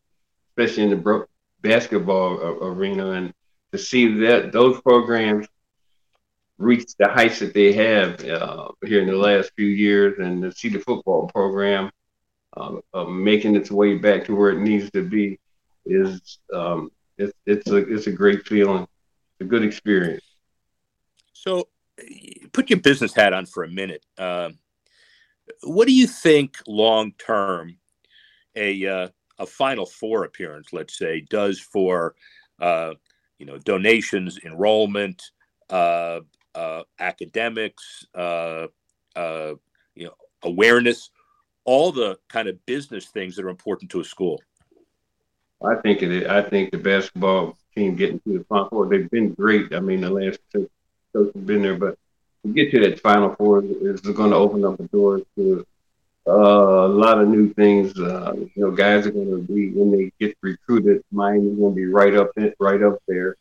especially 0.51 0.83
in 0.83 0.89
the 0.89 0.97
bro- 0.97 1.25
basketball 1.61 2.39
arena, 2.61 3.11
and 3.11 3.33
to 3.71 3.77
see 3.77 4.19
that 4.19 4.51
those 4.51 4.79
programs 4.81 5.47
reach 6.57 6.95
the 6.97 7.07
heights 7.07 7.39
that 7.39 7.53
they 7.53 7.73
have 7.73 8.23
uh, 8.25 8.69
here 8.85 9.01
in 9.01 9.07
the 9.07 9.15
last 9.15 9.51
few 9.55 9.67
years, 9.67 10.19
and 10.19 10.41
to 10.43 10.51
see 10.51 10.69
the 10.69 10.79
football 10.79 11.27
program 11.27 11.91
uh, 12.55 12.77
uh, 12.93 13.05
making 13.05 13.55
its 13.55 13.71
way 13.71 13.97
back 13.97 14.25
to 14.25 14.35
where 14.35 14.51
it 14.51 14.59
needs 14.59 14.89
to 14.91 15.03
be 15.03 15.39
is 15.85 16.39
um, 16.53 16.91
it's 17.17 17.33
it's 17.45 17.69
a 17.69 17.77
it's 17.77 18.07
a 18.07 18.11
great 18.11 18.45
feeling, 18.47 18.87
a 19.39 19.43
good 19.43 19.63
experience. 19.63 20.23
So, 21.33 21.67
put 22.51 22.69
your 22.69 22.79
business 22.79 23.13
hat 23.13 23.33
on 23.33 23.45
for 23.45 23.63
a 23.63 23.69
minute. 23.69 24.05
Um, 24.17 24.59
what 25.63 25.87
do 25.87 25.93
you 25.93 26.07
think 26.07 26.57
long 26.67 27.13
term 27.13 27.77
a 28.55 28.85
uh, 28.85 29.07
a 29.39 29.45
Final 29.45 29.85
Four 29.85 30.23
appearance, 30.25 30.73
let's 30.73 30.97
say, 30.97 31.21
does 31.21 31.59
for 31.59 32.15
uh, 32.59 32.93
you 33.39 33.45
know 33.45 33.57
donations, 33.57 34.39
enrollment, 34.45 35.31
uh, 35.69 36.21
uh 36.55 36.83
academics, 36.99 38.05
uh, 38.15 38.67
uh, 39.15 39.53
you 39.95 40.05
know 40.05 40.13
awareness, 40.43 41.09
all 41.65 41.91
the 41.91 42.17
kind 42.29 42.47
of 42.47 42.63
business 42.65 43.07
things 43.07 43.35
that 43.35 43.45
are 43.45 43.49
important 43.49 43.91
to 43.91 44.01
a 44.01 44.03
school? 44.03 44.41
I 45.63 45.75
think 45.75 46.01
it. 46.01 46.27
I 46.27 46.41
think 46.41 46.71
the 46.71 46.77
basketball 46.77 47.57
team 47.75 47.95
getting 47.95 48.19
to 48.21 48.39
the 48.39 48.43
Final 48.45 48.69
Four, 48.69 48.87
they've 48.87 49.09
been 49.09 49.33
great. 49.33 49.73
I 49.73 49.79
mean, 49.79 50.01
the 50.01 50.09
last 50.09 50.39
two 50.51 50.69
coaches 51.13 51.31
have 51.33 51.45
been 51.45 51.61
there, 51.61 51.77
but 51.77 51.97
to 52.45 52.53
get 52.53 52.71
to 52.71 52.79
that 52.81 52.99
Final 52.99 53.35
Four 53.35 53.63
is 53.63 54.01
going 54.01 54.31
to 54.31 54.35
open 54.35 54.65
up 54.65 54.77
the 54.77 54.87
doors 54.87 55.23
to 55.35 55.65
uh, 56.27 56.31
a 56.31 56.87
lot 56.87 57.19
of 57.19 57.27
new 57.27 57.53
things. 57.53 57.97
Uh, 57.97 58.33
you 58.35 58.51
know, 58.57 58.71
guys 58.71 59.07
are 59.07 59.11
going 59.11 59.29
to 59.29 59.37
be 59.37 59.71
when 59.71 59.91
they 59.91 60.11
get 60.19 60.37
recruited. 60.41 61.03
Miami's 61.11 61.57
going 61.57 61.73
to 61.73 61.75
be 61.75 61.85
right 61.85 62.15
up 62.15 62.31
in, 62.37 62.53
right 62.59 62.81
up 62.81 62.99
there 63.07 63.37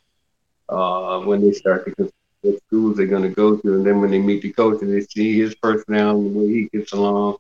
uh, 0.69 1.21
when 1.21 1.41
they 1.41 1.53
start 1.53 1.85
to 1.87 2.13
what 2.43 2.63
schools 2.67 2.97
they're 2.97 3.07
going 3.07 3.23
to 3.23 3.31
go 3.31 3.57
to, 3.57 3.75
and 3.75 3.87
then 3.87 4.01
when 4.01 4.11
they 4.11 4.19
meet 4.19 4.43
the 4.43 4.53
coach 4.53 4.83
and 4.83 4.93
they 4.93 5.01
see 5.01 5.39
his 5.39 5.55
personality, 5.55 6.29
the 6.29 6.39
way 6.39 6.47
he 6.47 6.69
gets 6.73 6.93
along, 6.93 7.37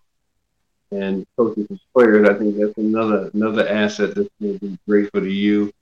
and 0.90 1.26
coaches 1.36 1.66
and 1.68 1.80
players. 1.94 2.28
I 2.28 2.34
think 2.34 2.56
that's 2.56 2.76
another 2.78 3.30
another 3.34 3.68
asset 3.68 4.14
that's 4.14 4.28
going 4.40 4.58
to 4.58 4.66
be 4.66 4.78
great 4.86 5.10
for 5.10 5.20
the 5.20 5.32
U. 5.32 5.72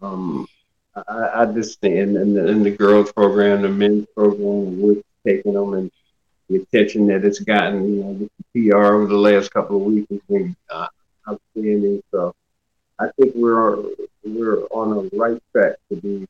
Um, 0.00 0.46
I, 0.94 1.42
I 1.42 1.46
just 1.46 1.80
think, 1.80 1.96
and, 1.96 2.16
and, 2.16 2.36
the, 2.36 2.46
and 2.48 2.64
the 2.64 2.70
girls 2.70 3.12
program, 3.12 3.62
the 3.62 3.68
men's 3.68 4.06
program, 4.14 4.80
we're 4.80 5.02
taking 5.26 5.54
them 5.54 5.72
and 5.74 5.90
the 6.50 6.56
attention 6.56 7.06
that 7.06 7.24
it's 7.24 7.38
gotten, 7.38 7.94
you 7.94 8.04
know, 8.04 8.28
the 8.52 8.70
PR 8.70 8.94
over 8.94 9.06
the 9.06 9.16
last 9.16 9.50
couple 9.52 9.76
of 9.76 9.82
weeks 9.82 10.10
has 10.10 10.20
been 10.28 10.54
uh, 10.70 10.86
outstanding. 11.28 12.02
So 12.10 12.34
I 12.98 13.08
think 13.18 13.32
we're 13.34 13.82
we're 14.24 14.64
on 14.66 14.92
a 15.12 15.16
right 15.16 15.42
track 15.52 15.76
to 15.88 15.96
be 15.96 16.28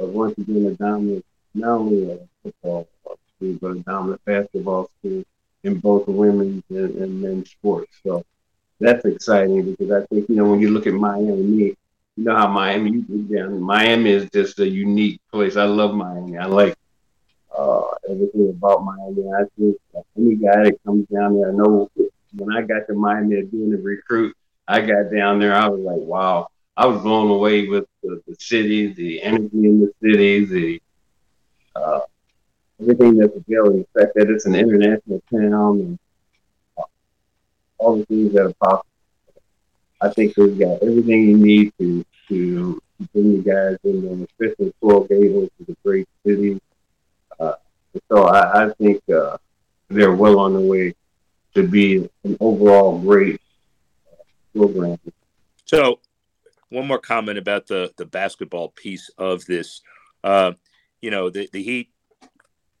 uh, 0.00 0.06
once 0.06 0.38
again 0.38 0.66
a 0.66 0.70
dominant, 0.74 1.24
not 1.58 1.78
only 1.78 2.12
a 2.12 2.18
football 2.42 2.88
school, 3.36 3.58
but 3.60 3.70
a 3.70 3.78
dominant 3.80 4.24
basketball 4.24 4.90
school 4.98 5.24
in 5.64 5.78
both 5.78 6.06
women's 6.06 6.62
and, 6.70 6.94
and 6.96 7.20
men's 7.20 7.50
sports. 7.50 7.92
So 8.02 8.24
that's 8.80 9.04
exciting 9.04 9.74
because 9.74 9.90
I 9.90 10.06
think 10.06 10.28
you 10.28 10.36
know 10.36 10.44
when 10.44 10.60
you 10.60 10.70
look 10.70 10.86
at 10.86 10.94
Miami, 10.94 11.76
you 12.16 12.24
know 12.24 12.36
how 12.36 12.48
Miami, 12.48 13.04
you, 13.08 13.60
Miami 13.60 14.10
is 14.10 14.28
just 14.30 14.58
a 14.60 14.68
unique 14.68 15.20
place. 15.32 15.56
I 15.56 15.64
love 15.64 15.94
Miami. 15.94 16.38
I 16.38 16.46
like 16.46 16.76
uh, 17.56 17.82
everything 18.08 18.50
about 18.50 18.84
Miami. 18.84 19.30
I 19.32 19.44
think 19.56 19.76
any 20.16 20.34
guy 20.36 20.64
that 20.64 20.78
comes 20.84 21.06
down 21.08 21.38
there, 21.38 21.50
I 21.50 21.52
know 21.52 21.90
when 22.36 22.56
I 22.56 22.62
got 22.62 22.86
to 22.86 22.94
Miami 22.94 23.42
doing 23.42 23.70
the 23.70 23.78
recruit, 23.78 24.36
I 24.66 24.80
got 24.80 25.12
down 25.12 25.38
there. 25.38 25.54
I 25.54 25.68
was 25.68 25.80
like, 25.80 26.00
wow. 26.00 26.48
I 26.76 26.86
was 26.86 27.02
blown 27.02 27.28
away 27.28 27.66
with 27.66 27.86
the, 28.04 28.22
the 28.28 28.36
city, 28.38 28.92
the 28.92 29.20
energy 29.20 29.48
in 29.52 29.80
the 29.80 29.92
city, 30.00 30.44
the 30.44 30.82
uh, 31.78 32.00
everything 32.80 33.16
that's 33.16 33.36
available. 33.36 33.86
The 33.94 34.00
fact 34.00 34.12
that 34.16 34.30
it's 34.30 34.46
an 34.46 34.54
international 34.54 35.22
town, 35.30 35.80
and 35.80 35.98
uh, 36.78 36.82
all 37.78 37.96
the 37.96 38.06
things 38.06 38.32
that 38.34 38.46
are 38.46 38.54
possible. 38.54 38.84
I 40.00 40.10
think 40.10 40.36
we've 40.36 40.58
got 40.58 40.82
everything 40.82 41.28
you 41.28 41.36
need 41.36 41.72
to 41.78 42.04
to 42.28 42.80
bring 43.12 43.32
you 43.32 43.42
guys 43.42 43.78
in, 43.84 44.06
and 44.06 44.28
especially 44.28 44.72
Coral 44.80 45.04
Gables 45.04 45.50
is 45.60 45.68
a 45.68 45.76
great 45.84 46.08
city. 46.24 46.60
Uh, 47.38 47.54
so 48.08 48.24
I, 48.24 48.66
I 48.66 48.70
think 48.74 49.02
uh, 49.10 49.38
they're 49.88 50.14
well 50.14 50.38
on 50.38 50.52
the 50.52 50.60
way 50.60 50.94
to 51.54 51.66
be 51.66 52.08
an 52.24 52.36
overall 52.40 52.98
great 52.98 53.40
uh, 54.12 54.22
program. 54.56 54.98
So, 55.64 56.00
one 56.68 56.86
more 56.86 56.98
comment 56.98 57.38
about 57.38 57.66
the 57.66 57.92
the 57.96 58.06
basketball 58.06 58.68
piece 58.68 59.10
of 59.18 59.44
this. 59.46 59.82
Uh, 60.22 60.52
you 61.00 61.10
know, 61.10 61.30
the 61.30 61.48
the 61.52 61.62
Heat, 61.62 61.90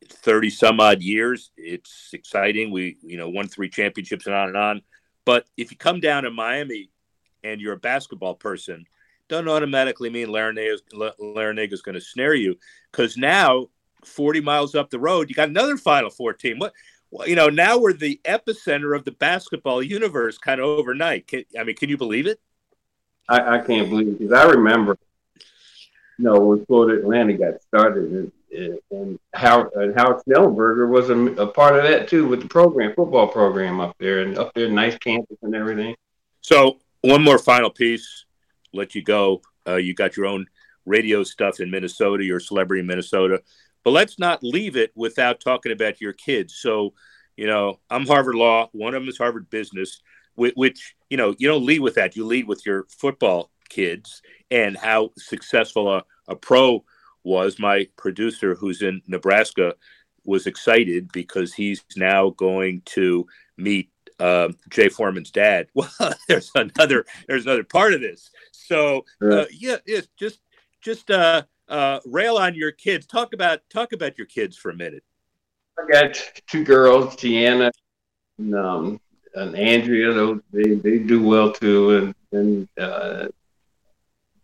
thirty 0.08 0.50
some 0.50 0.80
odd 0.80 1.02
years. 1.02 1.50
It's 1.56 2.10
exciting. 2.12 2.70
We 2.70 2.96
you 3.02 3.16
know 3.16 3.28
won 3.28 3.48
three 3.48 3.68
championships 3.68 4.26
and 4.26 4.34
on 4.34 4.48
and 4.48 4.56
on. 4.56 4.82
But 5.24 5.46
if 5.56 5.70
you 5.70 5.76
come 5.76 6.00
down 6.00 6.22
to 6.22 6.30
Miami 6.30 6.90
and 7.44 7.60
you're 7.60 7.74
a 7.74 7.78
basketball 7.78 8.34
person, 8.34 8.86
doesn't 9.28 9.48
automatically 9.48 10.08
mean 10.08 10.28
Larrañaga 10.28 11.72
is 11.72 11.82
going 11.82 11.94
to 11.94 12.00
snare 12.00 12.34
you 12.34 12.56
because 12.90 13.16
now 13.16 13.68
40 14.04 14.40
miles 14.40 14.74
up 14.74 14.90
the 14.90 14.98
road, 14.98 15.28
you 15.28 15.34
got 15.34 15.48
another 15.48 15.76
Final 15.76 16.10
Four 16.10 16.32
team. 16.32 16.58
What, 16.58 16.72
well, 17.10 17.28
you 17.28 17.36
know, 17.36 17.48
now 17.48 17.78
we're 17.78 17.92
the 17.92 18.20
epicenter 18.24 18.96
of 18.96 19.04
the 19.04 19.12
basketball 19.12 19.82
universe 19.82 20.38
kind 20.38 20.60
of 20.60 20.66
overnight. 20.66 21.26
Can, 21.26 21.44
I 21.58 21.64
mean, 21.64 21.76
can 21.76 21.88
you 21.88 21.96
believe 21.96 22.26
it? 22.26 22.40
I, 23.28 23.56
I 23.56 23.58
can't 23.58 23.88
believe 23.90 24.08
it 24.08 24.18
because 24.18 24.32
I 24.32 24.44
remember, 24.44 24.98
you 26.18 26.24
know, 26.24 26.38
when 26.40 26.66
Florida 26.66 27.00
Atlantic 27.00 27.38
got 27.38 27.62
started, 27.62 28.32
and, 28.52 28.78
and 28.90 29.18
Howard, 29.34 29.72
and 29.74 29.96
Howard 29.96 30.22
Schnellenberger 30.24 30.88
was 30.88 31.10
a, 31.10 31.16
a, 31.42 31.46
part 31.46 31.76
of 31.76 31.84
that 31.84 32.08
too 32.08 32.26
with 32.26 32.42
the 32.42 32.48
program, 32.48 32.92
football 32.94 33.28
program 33.28 33.80
up 33.80 33.96
there, 33.98 34.22
and 34.22 34.36
up 34.36 34.52
there, 34.54 34.68
nice 34.68 34.98
campus 34.98 35.36
and 35.42 35.54
everything. 35.54 35.94
So, 36.40 36.78
one 37.02 37.22
more 37.22 37.38
final 37.38 37.70
piece, 37.70 38.24
let 38.72 38.94
you 38.94 39.02
go. 39.02 39.42
Uh, 39.66 39.76
you 39.76 39.94
got 39.94 40.16
your 40.16 40.26
own 40.26 40.46
radio 40.86 41.22
stuff 41.22 41.60
in 41.60 41.70
Minnesota, 41.70 42.24
your 42.24 42.40
celebrity 42.40 42.80
in 42.80 42.86
Minnesota. 42.86 43.42
But 43.84 43.90
let's 43.92 44.18
not 44.18 44.42
leave 44.42 44.76
it 44.76 44.90
without 44.96 45.40
talking 45.40 45.70
about 45.70 46.00
your 46.00 46.12
kids. 46.12 46.56
So, 46.56 46.94
you 47.36 47.46
know, 47.46 47.78
I'm 47.90 48.06
Harvard 48.06 48.34
Law. 48.34 48.68
One 48.72 48.94
of 48.94 49.02
them 49.02 49.08
is 49.08 49.18
Harvard 49.18 49.48
Business, 49.50 50.02
which, 50.34 50.54
which 50.56 50.96
you 51.10 51.16
know, 51.16 51.34
you 51.38 51.46
don't 51.46 51.64
lead 51.64 51.80
with 51.80 51.94
that. 51.94 52.16
You 52.16 52.24
lead 52.26 52.48
with 52.48 52.66
your 52.66 52.86
football 52.88 53.50
kids 53.68 54.22
and 54.50 54.76
how 54.76 55.10
successful 55.16 55.92
a, 55.92 56.04
a 56.28 56.36
pro 56.36 56.84
was. 57.24 57.58
My 57.58 57.88
producer, 57.96 58.54
who's 58.54 58.82
in 58.82 59.02
Nebraska, 59.06 59.74
was 60.24 60.46
excited 60.46 61.10
because 61.12 61.54
he's 61.54 61.84
now 61.96 62.30
going 62.30 62.82
to 62.86 63.26
meet 63.56 63.90
uh, 64.20 64.48
Jay 64.68 64.88
Foreman's 64.88 65.30
dad. 65.30 65.68
Well, 65.74 66.14
there's 66.28 66.50
another 66.54 67.06
there's 67.26 67.46
another 67.46 67.64
part 67.64 67.94
of 67.94 68.00
this. 68.00 68.30
So 68.52 69.04
uh, 69.22 69.44
yeah, 69.50 69.76
it's 69.86 70.08
just 70.18 70.40
just 70.80 71.10
uh, 71.10 71.42
uh, 71.68 72.00
rail 72.04 72.36
on 72.36 72.54
your 72.54 72.72
kids. 72.72 73.06
Talk 73.06 73.32
about 73.32 73.60
talk 73.70 73.92
about 73.92 74.18
your 74.18 74.26
kids 74.26 74.56
for 74.56 74.70
a 74.70 74.76
minute. 74.76 75.04
I 75.78 75.90
got 75.90 76.16
two 76.48 76.64
girls, 76.64 77.14
Tiana 77.16 77.70
and, 78.38 78.54
um, 78.54 79.00
and 79.34 79.56
Andrea. 79.56 80.40
They, 80.52 80.74
they 80.74 80.98
do 80.98 81.22
well 81.22 81.52
too, 81.52 81.96
and 81.96 82.14
and 82.32 82.68
uh, 82.78 83.28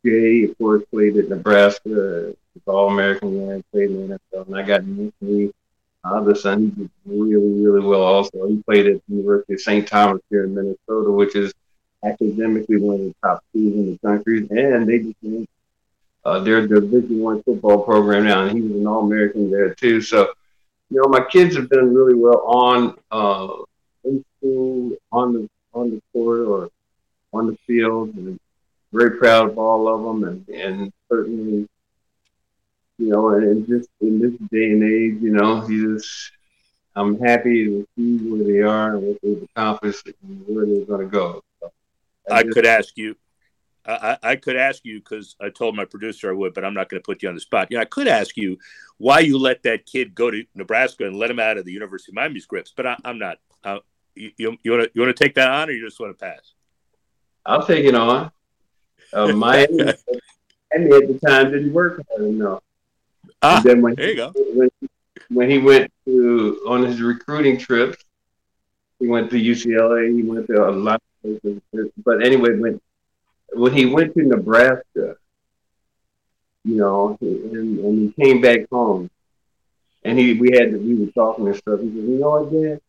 Jay, 0.05 0.45
of 0.45 0.59
course, 0.59 0.85
played 0.91 1.17
at 1.17 1.29
Nebraska. 1.29 2.35
All 2.67 2.89
American 2.89 3.47
man, 3.47 3.65
played 3.73 3.91
in 3.91 4.09
the 4.09 4.19
NFL, 4.33 4.47
and 4.47 4.57
I 4.57 4.63
got 4.63 4.81
Anthony. 4.81 5.53
Uh, 6.05 6.21
the 6.23 6.37
son, 6.37 6.63
he 6.63 6.83
did 6.83 6.91
really, 7.05 7.63
really 7.63 7.81
well. 7.81 8.03
Also, 8.03 8.47
he 8.47 8.63
played 8.63 8.87
at 8.87 9.03
the 9.09 9.15
University 9.15 9.55
of 9.55 9.61
St. 9.61 9.89
Thomas 9.89 10.23
here 10.31 10.45
in 10.45 10.55
Minnesota, 10.55 11.11
which 11.11 11.35
is 11.35 11.53
academically 12.05 12.77
one 12.77 12.95
of 12.97 13.01
the 13.01 13.15
top 13.23 13.43
schools 13.51 13.75
in 13.75 13.93
the 13.93 13.99
country, 13.99 14.47
and 14.51 14.89
they 14.89 14.99
just 14.99 15.17
went 15.23 15.49
uh, 16.25 16.39
they're 16.41 16.67
the 16.67 16.81
Division 16.81 17.21
One 17.21 17.43
football 17.43 17.85
program 17.85 18.25
now, 18.25 18.47
and 18.47 18.57
he 18.57 18.63
was 18.63 18.81
an 18.81 18.87
All 18.87 19.05
American 19.05 19.51
there 19.51 19.75
too. 19.75 20.01
So, 20.01 20.31
you 20.91 21.03
know, 21.03 21.09
my 21.09 21.25
kids 21.25 21.57
have 21.57 21.69
done 21.69 21.93
really 21.93 22.15
well 22.15 22.43
on 22.47 22.97
uh, 23.11 23.49
in 24.05 24.25
school, 24.39 24.93
on 25.13 25.35
the 25.35 25.51
on 25.75 25.91
the 25.91 26.03
court, 26.13 26.41
or 26.41 26.71
on 27.33 27.47
the 27.49 27.59
field, 27.67 28.15
and 28.15 28.39
very 28.95 29.19
proud 29.19 29.51
of 29.51 29.59
all 29.59 29.89
of 29.89 30.03
them, 30.03 30.25
and 30.25 30.49
and 30.49 30.93
certainly, 31.11 31.69
you 32.99 33.09
know, 33.09 33.29
and 33.31 33.67
just 33.67 33.89
in 34.01 34.19
this 34.21 34.33
day 34.51 34.71
and 34.71 34.83
age, 34.83 35.23
you 35.23 35.33
know, 35.33 35.67
just 35.69 36.33
I'm 36.97 37.19
happy 37.21 37.65
to 37.67 37.89
see 37.97 38.19
where 38.19 38.45
they 38.45 38.61
are 38.61 38.97
and 38.97 39.07
what 39.07 39.19
they've 39.23 39.43
accomplished 39.43 40.07
and 40.07 40.45
where 40.47 40.67
they're 40.67 40.85
going 40.85 41.01
to 41.01 41.07
go. 41.07 41.43
So 41.61 41.73
I, 42.31 42.37
I 42.37 42.43
just, 42.43 42.55
could 42.55 42.67
ask 42.67 42.97
you 42.97 43.17
I, 43.87 44.19
I 44.23 44.37
could 44.37 44.57
ask 44.57 44.85
you 44.85 44.99
because 44.99 45.37
I 45.41 45.51
told 45.51 45.77
my 45.77 45.85
producer 45.85 46.31
I 46.31 46.33
would, 46.33 46.55
but 46.55 46.65
I'm 46.65 46.75
not 46.75 46.89
going 46.89 47.03
to 47.03 47.05
put 47.05 47.23
you 47.23 47.29
on 47.29 47.35
the 47.35 47.41
spot. 47.41 47.69
You 47.71 47.77
know, 47.77 47.83
I 47.83 47.87
could 47.87 48.09
ask 48.09 48.37
you 48.37 48.59
why 48.97 49.21
you 49.21 49.39
let 49.39 49.63
that 49.65 49.85
kid 49.85 50.15
go 50.15 50.31
to 50.31 50.45
Nebraska 50.55 51.07
and 51.07 51.17
let 51.17 51.31
him 51.31 51.39
out 51.39 51.59
of 51.59 51.65
the 51.65 51.73
University 51.73 52.13
of 52.13 52.15
Miami 52.15 52.41
scripts, 52.41 52.73
but 52.75 52.87
I, 52.87 52.97
am 53.05 53.19
not. 53.19 53.39
Uh, 53.63 53.79
you 54.15 54.57
you 54.63 54.71
want 54.71 54.85
to 54.85 54.91
you 54.95 55.03
want 55.03 55.15
to 55.15 55.25
take 55.25 55.35
that 55.35 55.51
on, 55.51 55.69
or 55.69 55.73
you 55.73 55.85
just 55.85 56.01
want 56.01 56.17
to 56.17 56.25
pass? 56.25 56.55
I'll 57.45 57.67
take 57.67 57.85
it 57.85 57.95
on. 57.95 58.31
Uh, 59.15 59.29
Miami, 59.29 59.77
Miami 60.73 60.93
at 60.93 61.09
the 61.09 61.21
time 61.25 61.53
didn't 61.53 61.73
work 61.73 62.03
hard 62.11 62.29
enough. 62.29 62.63
Ah, 63.43 63.61
then 63.65 63.81
when 63.81 63.95
there 63.95 64.11
you 64.11 64.17
go. 64.17 64.33
When, 64.35 64.71
when 65.29 65.51
he 65.51 65.59
went 65.59 65.93
to 66.07 66.65
on 66.67 66.83
his 66.83 67.01
recruiting 67.01 67.59
trips, 67.59 68.03
he 68.99 69.07
went 69.07 69.31
to 69.31 69.37
UCLA. 69.37 70.15
He 70.17 70.23
went 70.23 70.47
to 70.49 70.69
a 70.69 70.71
lot 70.71 71.01
of 71.25 71.43
places. 71.43 71.93
But 72.05 72.25
anyway, 72.25 72.59
when 72.59 72.81
when 73.53 73.73
he 73.73 73.87
went 73.87 74.15
to 74.15 74.23
Nebraska, 74.23 75.17
you 76.65 76.77
know, 76.77 77.17
and, 77.21 77.79
and 77.79 77.99
he 78.17 78.25
came 78.25 78.41
back 78.41 78.69
home, 78.71 79.11
and 80.03 80.19
he 80.19 80.35
we 80.35 80.51
had 80.57 80.73
we 80.73 80.95
were 80.95 81.13
talking 81.13 81.47
and 81.47 81.57
stuff. 81.57 81.81
He 81.81 81.87
said, 81.87 81.97
"You 81.97 82.19
know 82.19 82.31
what, 82.31 82.53
Dad? 82.53 82.81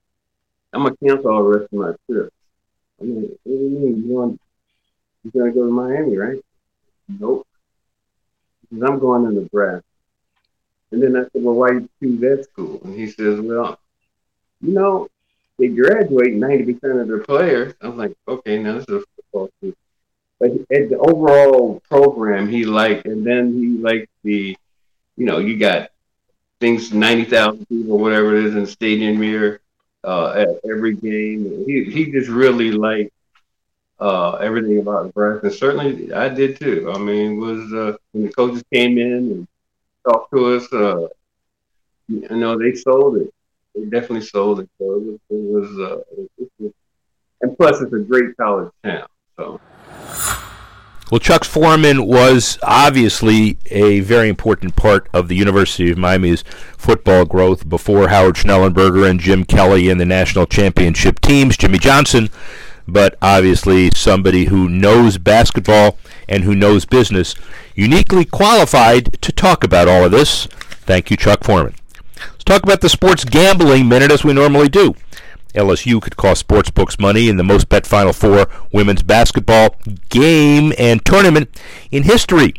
I'm 0.74 0.84
gonna 0.84 0.96
cancel 0.98 1.32
all 1.32 1.44
the 1.44 1.60
rest 1.60 1.74
of 1.74 1.80
my 1.80 1.94
trips." 2.10 2.34
I 3.00 3.04
mean, 3.04 3.38
what 3.44 3.58
do 3.58 3.64
you 3.64 3.70
mean? 3.70 4.04
You 4.08 4.16
want 4.16 4.42
you're 5.34 5.44
gonna 5.44 5.54
go 5.54 5.66
to 5.66 5.72
Miami, 5.72 6.18
right? 6.18 6.40
Nope. 7.08 7.48
Because 8.62 8.90
I'm 8.90 9.00
going 9.00 9.26
to 9.26 9.32
Nebraska. 9.32 9.84
And 10.92 11.02
then 11.02 11.16
I 11.16 11.24
said, 11.24 11.44
"Well, 11.44 11.56
why 11.56 11.72
you 11.72 11.90
choose 12.00 12.20
that 12.22 12.44
school?" 12.46 12.82
And 12.84 12.98
he 12.98 13.08
says, 13.08 13.40
"Well, 13.42 13.80
you 14.62 14.74
know, 14.74 15.08
they 15.58 15.68
graduate 15.68 16.36
90% 16.36 17.02
of 17.02 17.08
their 17.08 17.20
players." 17.20 17.74
I 17.82 17.88
was 17.88 17.98
like, 17.98 18.16
"Okay, 18.28 18.62
now 18.62 18.76
this 18.76 18.86
is 18.88 18.96
a 18.96 19.04
football 19.16 19.50
school." 19.58 19.74
but 20.40 20.52
at 20.72 20.90
the 20.90 20.98
overall 20.98 21.82
program 21.90 22.48
he 22.48 22.66
liked, 22.66 23.06
and 23.06 23.26
then 23.26 23.54
he 23.54 23.78
liked 23.78 24.10
the, 24.24 24.58
you 25.16 25.26
know, 25.26 25.40
you 25.40 25.58
got 25.58 25.90
things 26.60 26.94
ninety 26.94 27.26
thousand 27.26 27.66
people, 27.68 27.98
whatever 27.98 28.36
it 28.36 28.46
is, 28.46 28.56
in 28.56 28.66
stadium 28.66 29.22
here 29.22 29.62
uh, 30.04 30.32
at 30.32 30.50
every 30.70 30.96
game. 30.96 31.64
He 31.66 31.86
he 31.86 32.12
just 32.12 32.30
really 32.30 32.72
liked 32.72 33.12
uh, 34.00 34.34
everything 34.36 34.80
about 34.80 35.06
Nebraska. 35.06 35.48
And 35.48 35.56
certainly, 35.56 36.14
I 36.14 36.30
did 36.30 36.60
too. 36.60 36.92
I 36.94 36.98
mean, 36.98 37.40
was 37.40 37.74
uh, 37.74 37.98
when 38.12 38.26
the 38.26 38.32
coaches 38.32 38.64
came 38.74 38.98
in 38.98 39.14
and 39.14 39.48
talked 40.08 40.32
to 40.34 40.56
us. 40.56 40.72
Uh, 40.72 41.08
you 42.08 42.28
know, 42.30 42.58
they 42.58 42.74
sold 42.74 43.18
it. 43.18 43.34
They 43.74 43.86
definitely 43.86 44.22
sold 44.22 44.60
it. 44.60 44.70
So 44.78 44.94
it 44.94 45.02
was, 45.02 45.20
it 45.30 45.80
was, 45.80 46.04
uh, 46.62 46.70
and 47.42 47.58
plus, 47.58 47.82
it's 47.82 47.94
a 47.94 48.00
great 48.00 48.38
college 48.38 48.72
town. 48.84 49.08
So. 49.38 49.60
Well, 51.12 51.20
Chuck 51.20 51.44
Foreman 51.44 52.08
was 52.08 52.58
obviously 52.64 53.60
a 53.70 54.00
very 54.00 54.28
important 54.28 54.76
part 54.76 55.08
of 55.14 55.28
the 55.28 55.36
University 55.36 55.92
of 55.92 56.00
Miami's 56.00 56.44
football 56.78 57.26
growth 57.26 57.70
before 57.70 58.08
Howard 58.08 58.36
Schnellenberger 58.36 59.08
and 59.08 59.20
Jim 59.20 59.44
Kelly 59.46 59.90
in 59.90 60.00
the 60.00 60.06
national 60.06 60.48
championship 60.48 61.22
teams, 61.22 61.58
Jimmy 61.58 61.78
Johnson, 61.78 62.30
but 62.88 63.18
obviously 63.22 63.92
somebody 63.96 64.46
who 64.46 64.70
knows 64.70 65.18
basketball 65.18 65.98
and 66.28 66.44
who 66.44 66.56
knows 66.56 66.86
business, 66.86 67.36
uniquely 67.76 68.26
qualified 68.26 69.22
to 69.22 69.32
talk 69.32 69.64
about 69.64 69.88
all 69.88 70.06
of 70.06 70.12
this. 70.12 70.48
Thank 70.86 71.12
you, 71.12 71.18
Chuck 71.18 71.44
Foreman. 71.44 71.76
Let's 72.32 72.44
talk 72.44 72.64
about 72.64 72.82
the 72.82 72.90
sports 72.90 73.26
gambling 73.26 73.88
minute 73.88 74.12
as 74.12 74.24
we 74.24 74.34
normally 74.34 74.70
do. 74.70 74.96
LSU 75.54 76.02
could 76.02 76.18
cost 76.18 76.46
sportsbooks 76.48 77.00
money 77.00 77.30
in 77.30 77.38
the 77.38 77.44
most 77.44 77.70
bet 77.70 77.86
Final 77.86 78.14
Four 78.14 78.48
women's 78.74 79.04
basketball 79.04 79.76
game 80.10 80.74
and 80.78 81.04
tournament 81.06 81.50
in 81.92 82.04
history. 82.04 82.54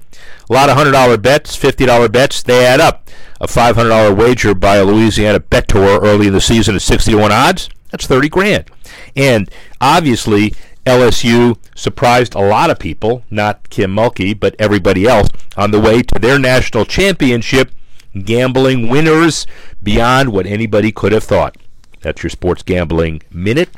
A 0.48 0.52
lot 0.52 0.70
of 0.70 0.78
$100 0.78 1.20
bets, 1.20 1.56
$50 1.56 2.10
bets, 2.10 2.42
they 2.42 2.64
add 2.64 2.80
up. 2.80 3.08
A 3.40 3.46
$500 3.46 4.16
wager 4.16 4.54
by 4.54 4.76
a 4.76 4.84
Louisiana 4.84 5.40
bet 5.40 5.68
tour 5.68 6.00
early 6.00 6.28
in 6.28 6.32
the 6.32 6.40
season 6.40 6.74
at 6.74 6.82
60 6.82 7.12
to 7.12 7.18
1 7.18 7.32
odds. 7.32 7.68
That's 7.96 8.06
30 8.06 8.28
grand. 8.28 8.70
And 9.16 9.50
obviously, 9.80 10.52
LSU 10.84 11.56
surprised 11.74 12.34
a 12.34 12.46
lot 12.46 12.68
of 12.68 12.78
people, 12.78 13.24
not 13.30 13.70
Kim 13.70 13.96
Mulkey, 13.96 14.38
but 14.38 14.54
everybody 14.58 15.06
else, 15.06 15.30
on 15.56 15.70
the 15.70 15.80
way 15.80 16.02
to 16.02 16.18
their 16.20 16.38
national 16.38 16.84
championship, 16.84 17.70
gambling 18.22 18.90
winners 18.90 19.46
beyond 19.82 20.30
what 20.30 20.44
anybody 20.44 20.92
could 20.92 21.12
have 21.12 21.24
thought. 21.24 21.56
That's 22.02 22.22
your 22.22 22.28
sports 22.28 22.62
gambling 22.62 23.22
minute. 23.30 23.70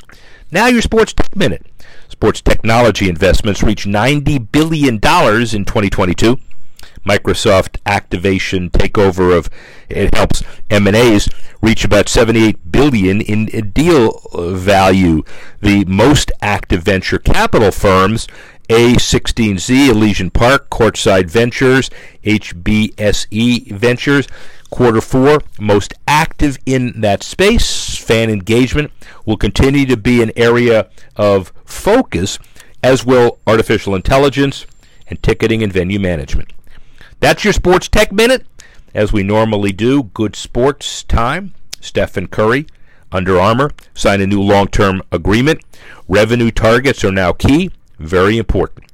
Now, 0.51 0.67
your 0.67 0.81
sports 0.81 1.13
tech 1.13 1.33
minute. 1.33 1.65
Sports 2.09 2.41
technology 2.41 3.07
investments 3.07 3.63
reached 3.63 3.87
$90 3.87 4.51
billion 4.51 4.95
in 4.95 4.99
2022. 4.99 6.37
Microsoft 7.05 7.77
Activision 7.85 8.69
takeover 8.69 9.37
of 9.37 9.49
it 9.89 10.13
helps 10.13 10.43
M&As 10.69 11.29
reach 11.61 11.83
about 11.83 12.07
78 12.07 12.71
billion 12.71 13.21
in 13.21 13.45
deal 13.71 14.21
uh, 14.33 14.51
value. 14.51 15.23
The 15.61 15.85
most 15.85 16.31
active 16.41 16.83
venture 16.83 17.19
capital 17.19 17.71
firms 17.71 18.27
A16Z, 18.69 19.89
Elysian 19.89 20.29
Park, 20.29 20.69
Courtside 20.69 21.29
Ventures, 21.29 21.89
HBSE 22.23 23.71
Ventures, 23.71 24.27
quarter 24.69 25.01
four, 25.01 25.41
most 25.59 25.93
active 26.07 26.57
in 26.65 27.01
that 27.01 27.23
space. 27.23 27.97
Fan 27.97 28.29
engagement 28.29 28.91
will 29.25 29.37
continue 29.37 29.85
to 29.87 29.97
be 29.97 30.21
an 30.21 30.31
area 30.35 30.87
of 31.15 31.51
focus, 31.65 32.37
as 32.83 33.05
will 33.05 33.39
artificial 33.47 33.95
intelligence 33.95 34.67
and 35.07 35.21
ticketing 35.23 35.63
and 35.63 35.73
venue 35.73 35.99
management. 35.99 36.49
That's 37.19 37.43
your 37.43 37.53
Sports 37.53 37.89
Tech 37.89 38.13
Minute. 38.13 38.45
As 38.93 39.11
we 39.11 39.23
normally 39.23 39.73
do, 39.73 40.03
good 40.03 40.35
sports 40.35 41.03
time. 41.03 41.53
Stephen 41.81 42.27
Curry, 42.27 42.65
Under 43.11 43.37
Armour, 43.39 43.71
signed 43.93 44.21
a 44.21 44.27
new 44.27 44.41
long 44.41 44.67
term 44.67 45.01
agreement. 45.11 45.61
Revenue 46.07 46.49
targets 46.49 47.03
are 47.03 47.11
now 47.11 47.33
key, 47.33 47.71
very 47.97 48.37
important. 48.37 48.85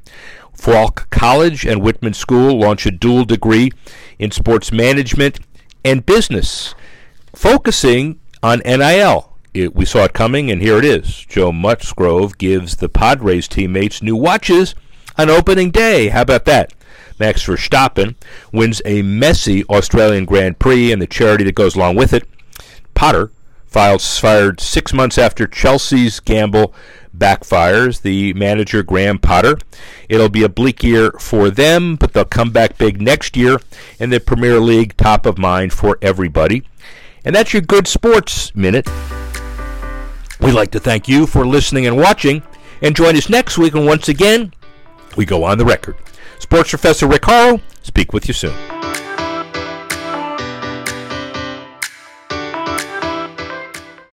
Falk 0.54 1.08
College 1.12 1.66
and 1.66 1.82
Whitman 1.82 2.14
School 2.14 2.60
launch 2.60 2.86
a 2.86 2.92
dual 2.92 3.26
degree 3.26 3.72
in 4.18 4.32
sports 4.32 4.72
management 4.72 5.40
and 5.84 6.06
business, 6.06 6.74
focusing 7.36 8.20
on 8.42 8.60
NIL. 8.66 9.34
It, 9.54 9.76
we 9.76 9.86
saw 9.86 10.06
it 10.06 10.14
coming, 10.14 10.50
and 10.50 10.62
here 10.62 10.78
it 10.80 10.86
is. 10.86 11.26
Joe 11.30 11.52
Musgrove 11.52 12.38
gives 12.38 12.78
the 12.78 12.90
Padres 12.90 13.48
teammates 13.48 14.02
new 14.02 14.16
watches 14.16 14.74
on 15.18 15.30
opening 15.30 15.70
day. 15.70 16.10
How 16.10 16.24
about 16.24 16.46
that? 16.46 16.74
Max 17.20 17.46
Verstappen 17.46 18.16
wins 18.52 18.82
a 18.86 19.02
messy 19.02 19.64
Australian 19.66 20.26
Grand 20.26 20.60
Prix 20.60 20.92
and 20.92 21.02
the 21.02 21.08
charity 21.08 21.44
that 21.46 21.56
goes 21.56 21.76
along 21.76 21.96
with 21.96 22.14
it. 22.14 22.28
Potter 22.94 23.32
filed, 23.66 24.02
fired 24.02 24.60
six 24.60 24.94
months 24.94 25.18
after 25.18 25.46
Chelsea's 25.48 26.20
gamble 26.20 26.74
backfires. 27.18 28.02
The 28.02 28.34
manager, 28.34 28.84
Graham 28.84 29.20
Potter. 29.20 29.58
It'll 30.08 30.30
be 30.30 30.44
a 30.44 30.50
bleak 30.50 30.84
year 30.84 31.12
for 31.20 31.50
them, 31.50 31.96
but 31.96 32.14
they'll 32.14 32.26
come 32.26 32.52
back 32.52 32.78
big 32.78 33.02
next 33.02 33.36
year 33.36 33.60
in 34.00 34.10
the 34.10 34.20
Premier 34.20 34.60
League, 34.60 34.96
top 34.98 35.26
of 35.26 35.38
mind 35.38 35.74
for 35.74 35.98
everybody. 36.02 36.64
And 37.24 37.36
that's 37.36 37.54
your 37.54 37.62
good 37.62 37.88
sports 37.88 38.56
minute. 38.56 38.88
We'd 40.40 40.54
like 40.54 40.72
to 40.72 40.80
thank 40.80 41.08
you 41.08 41.26
for 41.26 41.46
listening 41.46 41.88
and 41.88 41.98
watching, 41.98 42.44
and 42.82 42.96
join 42.96 43.16
us 43.16 43.30
next 43.30 43.58
week 43.58 43.74
when 43.74 43.86
once 43.86 44.10
again 44.10 44.54
we 45.18 45.26
go 45.26 45.44
on 45.44 45.58
the 45.58 45.66
record. 45.66 45.96
Sports 46.46 46.70
Professor 46.70 47.08
Rick 47.08 47.26
speak 47.82 48.14
with 48.14 48.28
you 48.28 48.34
soon. 48.36 48.75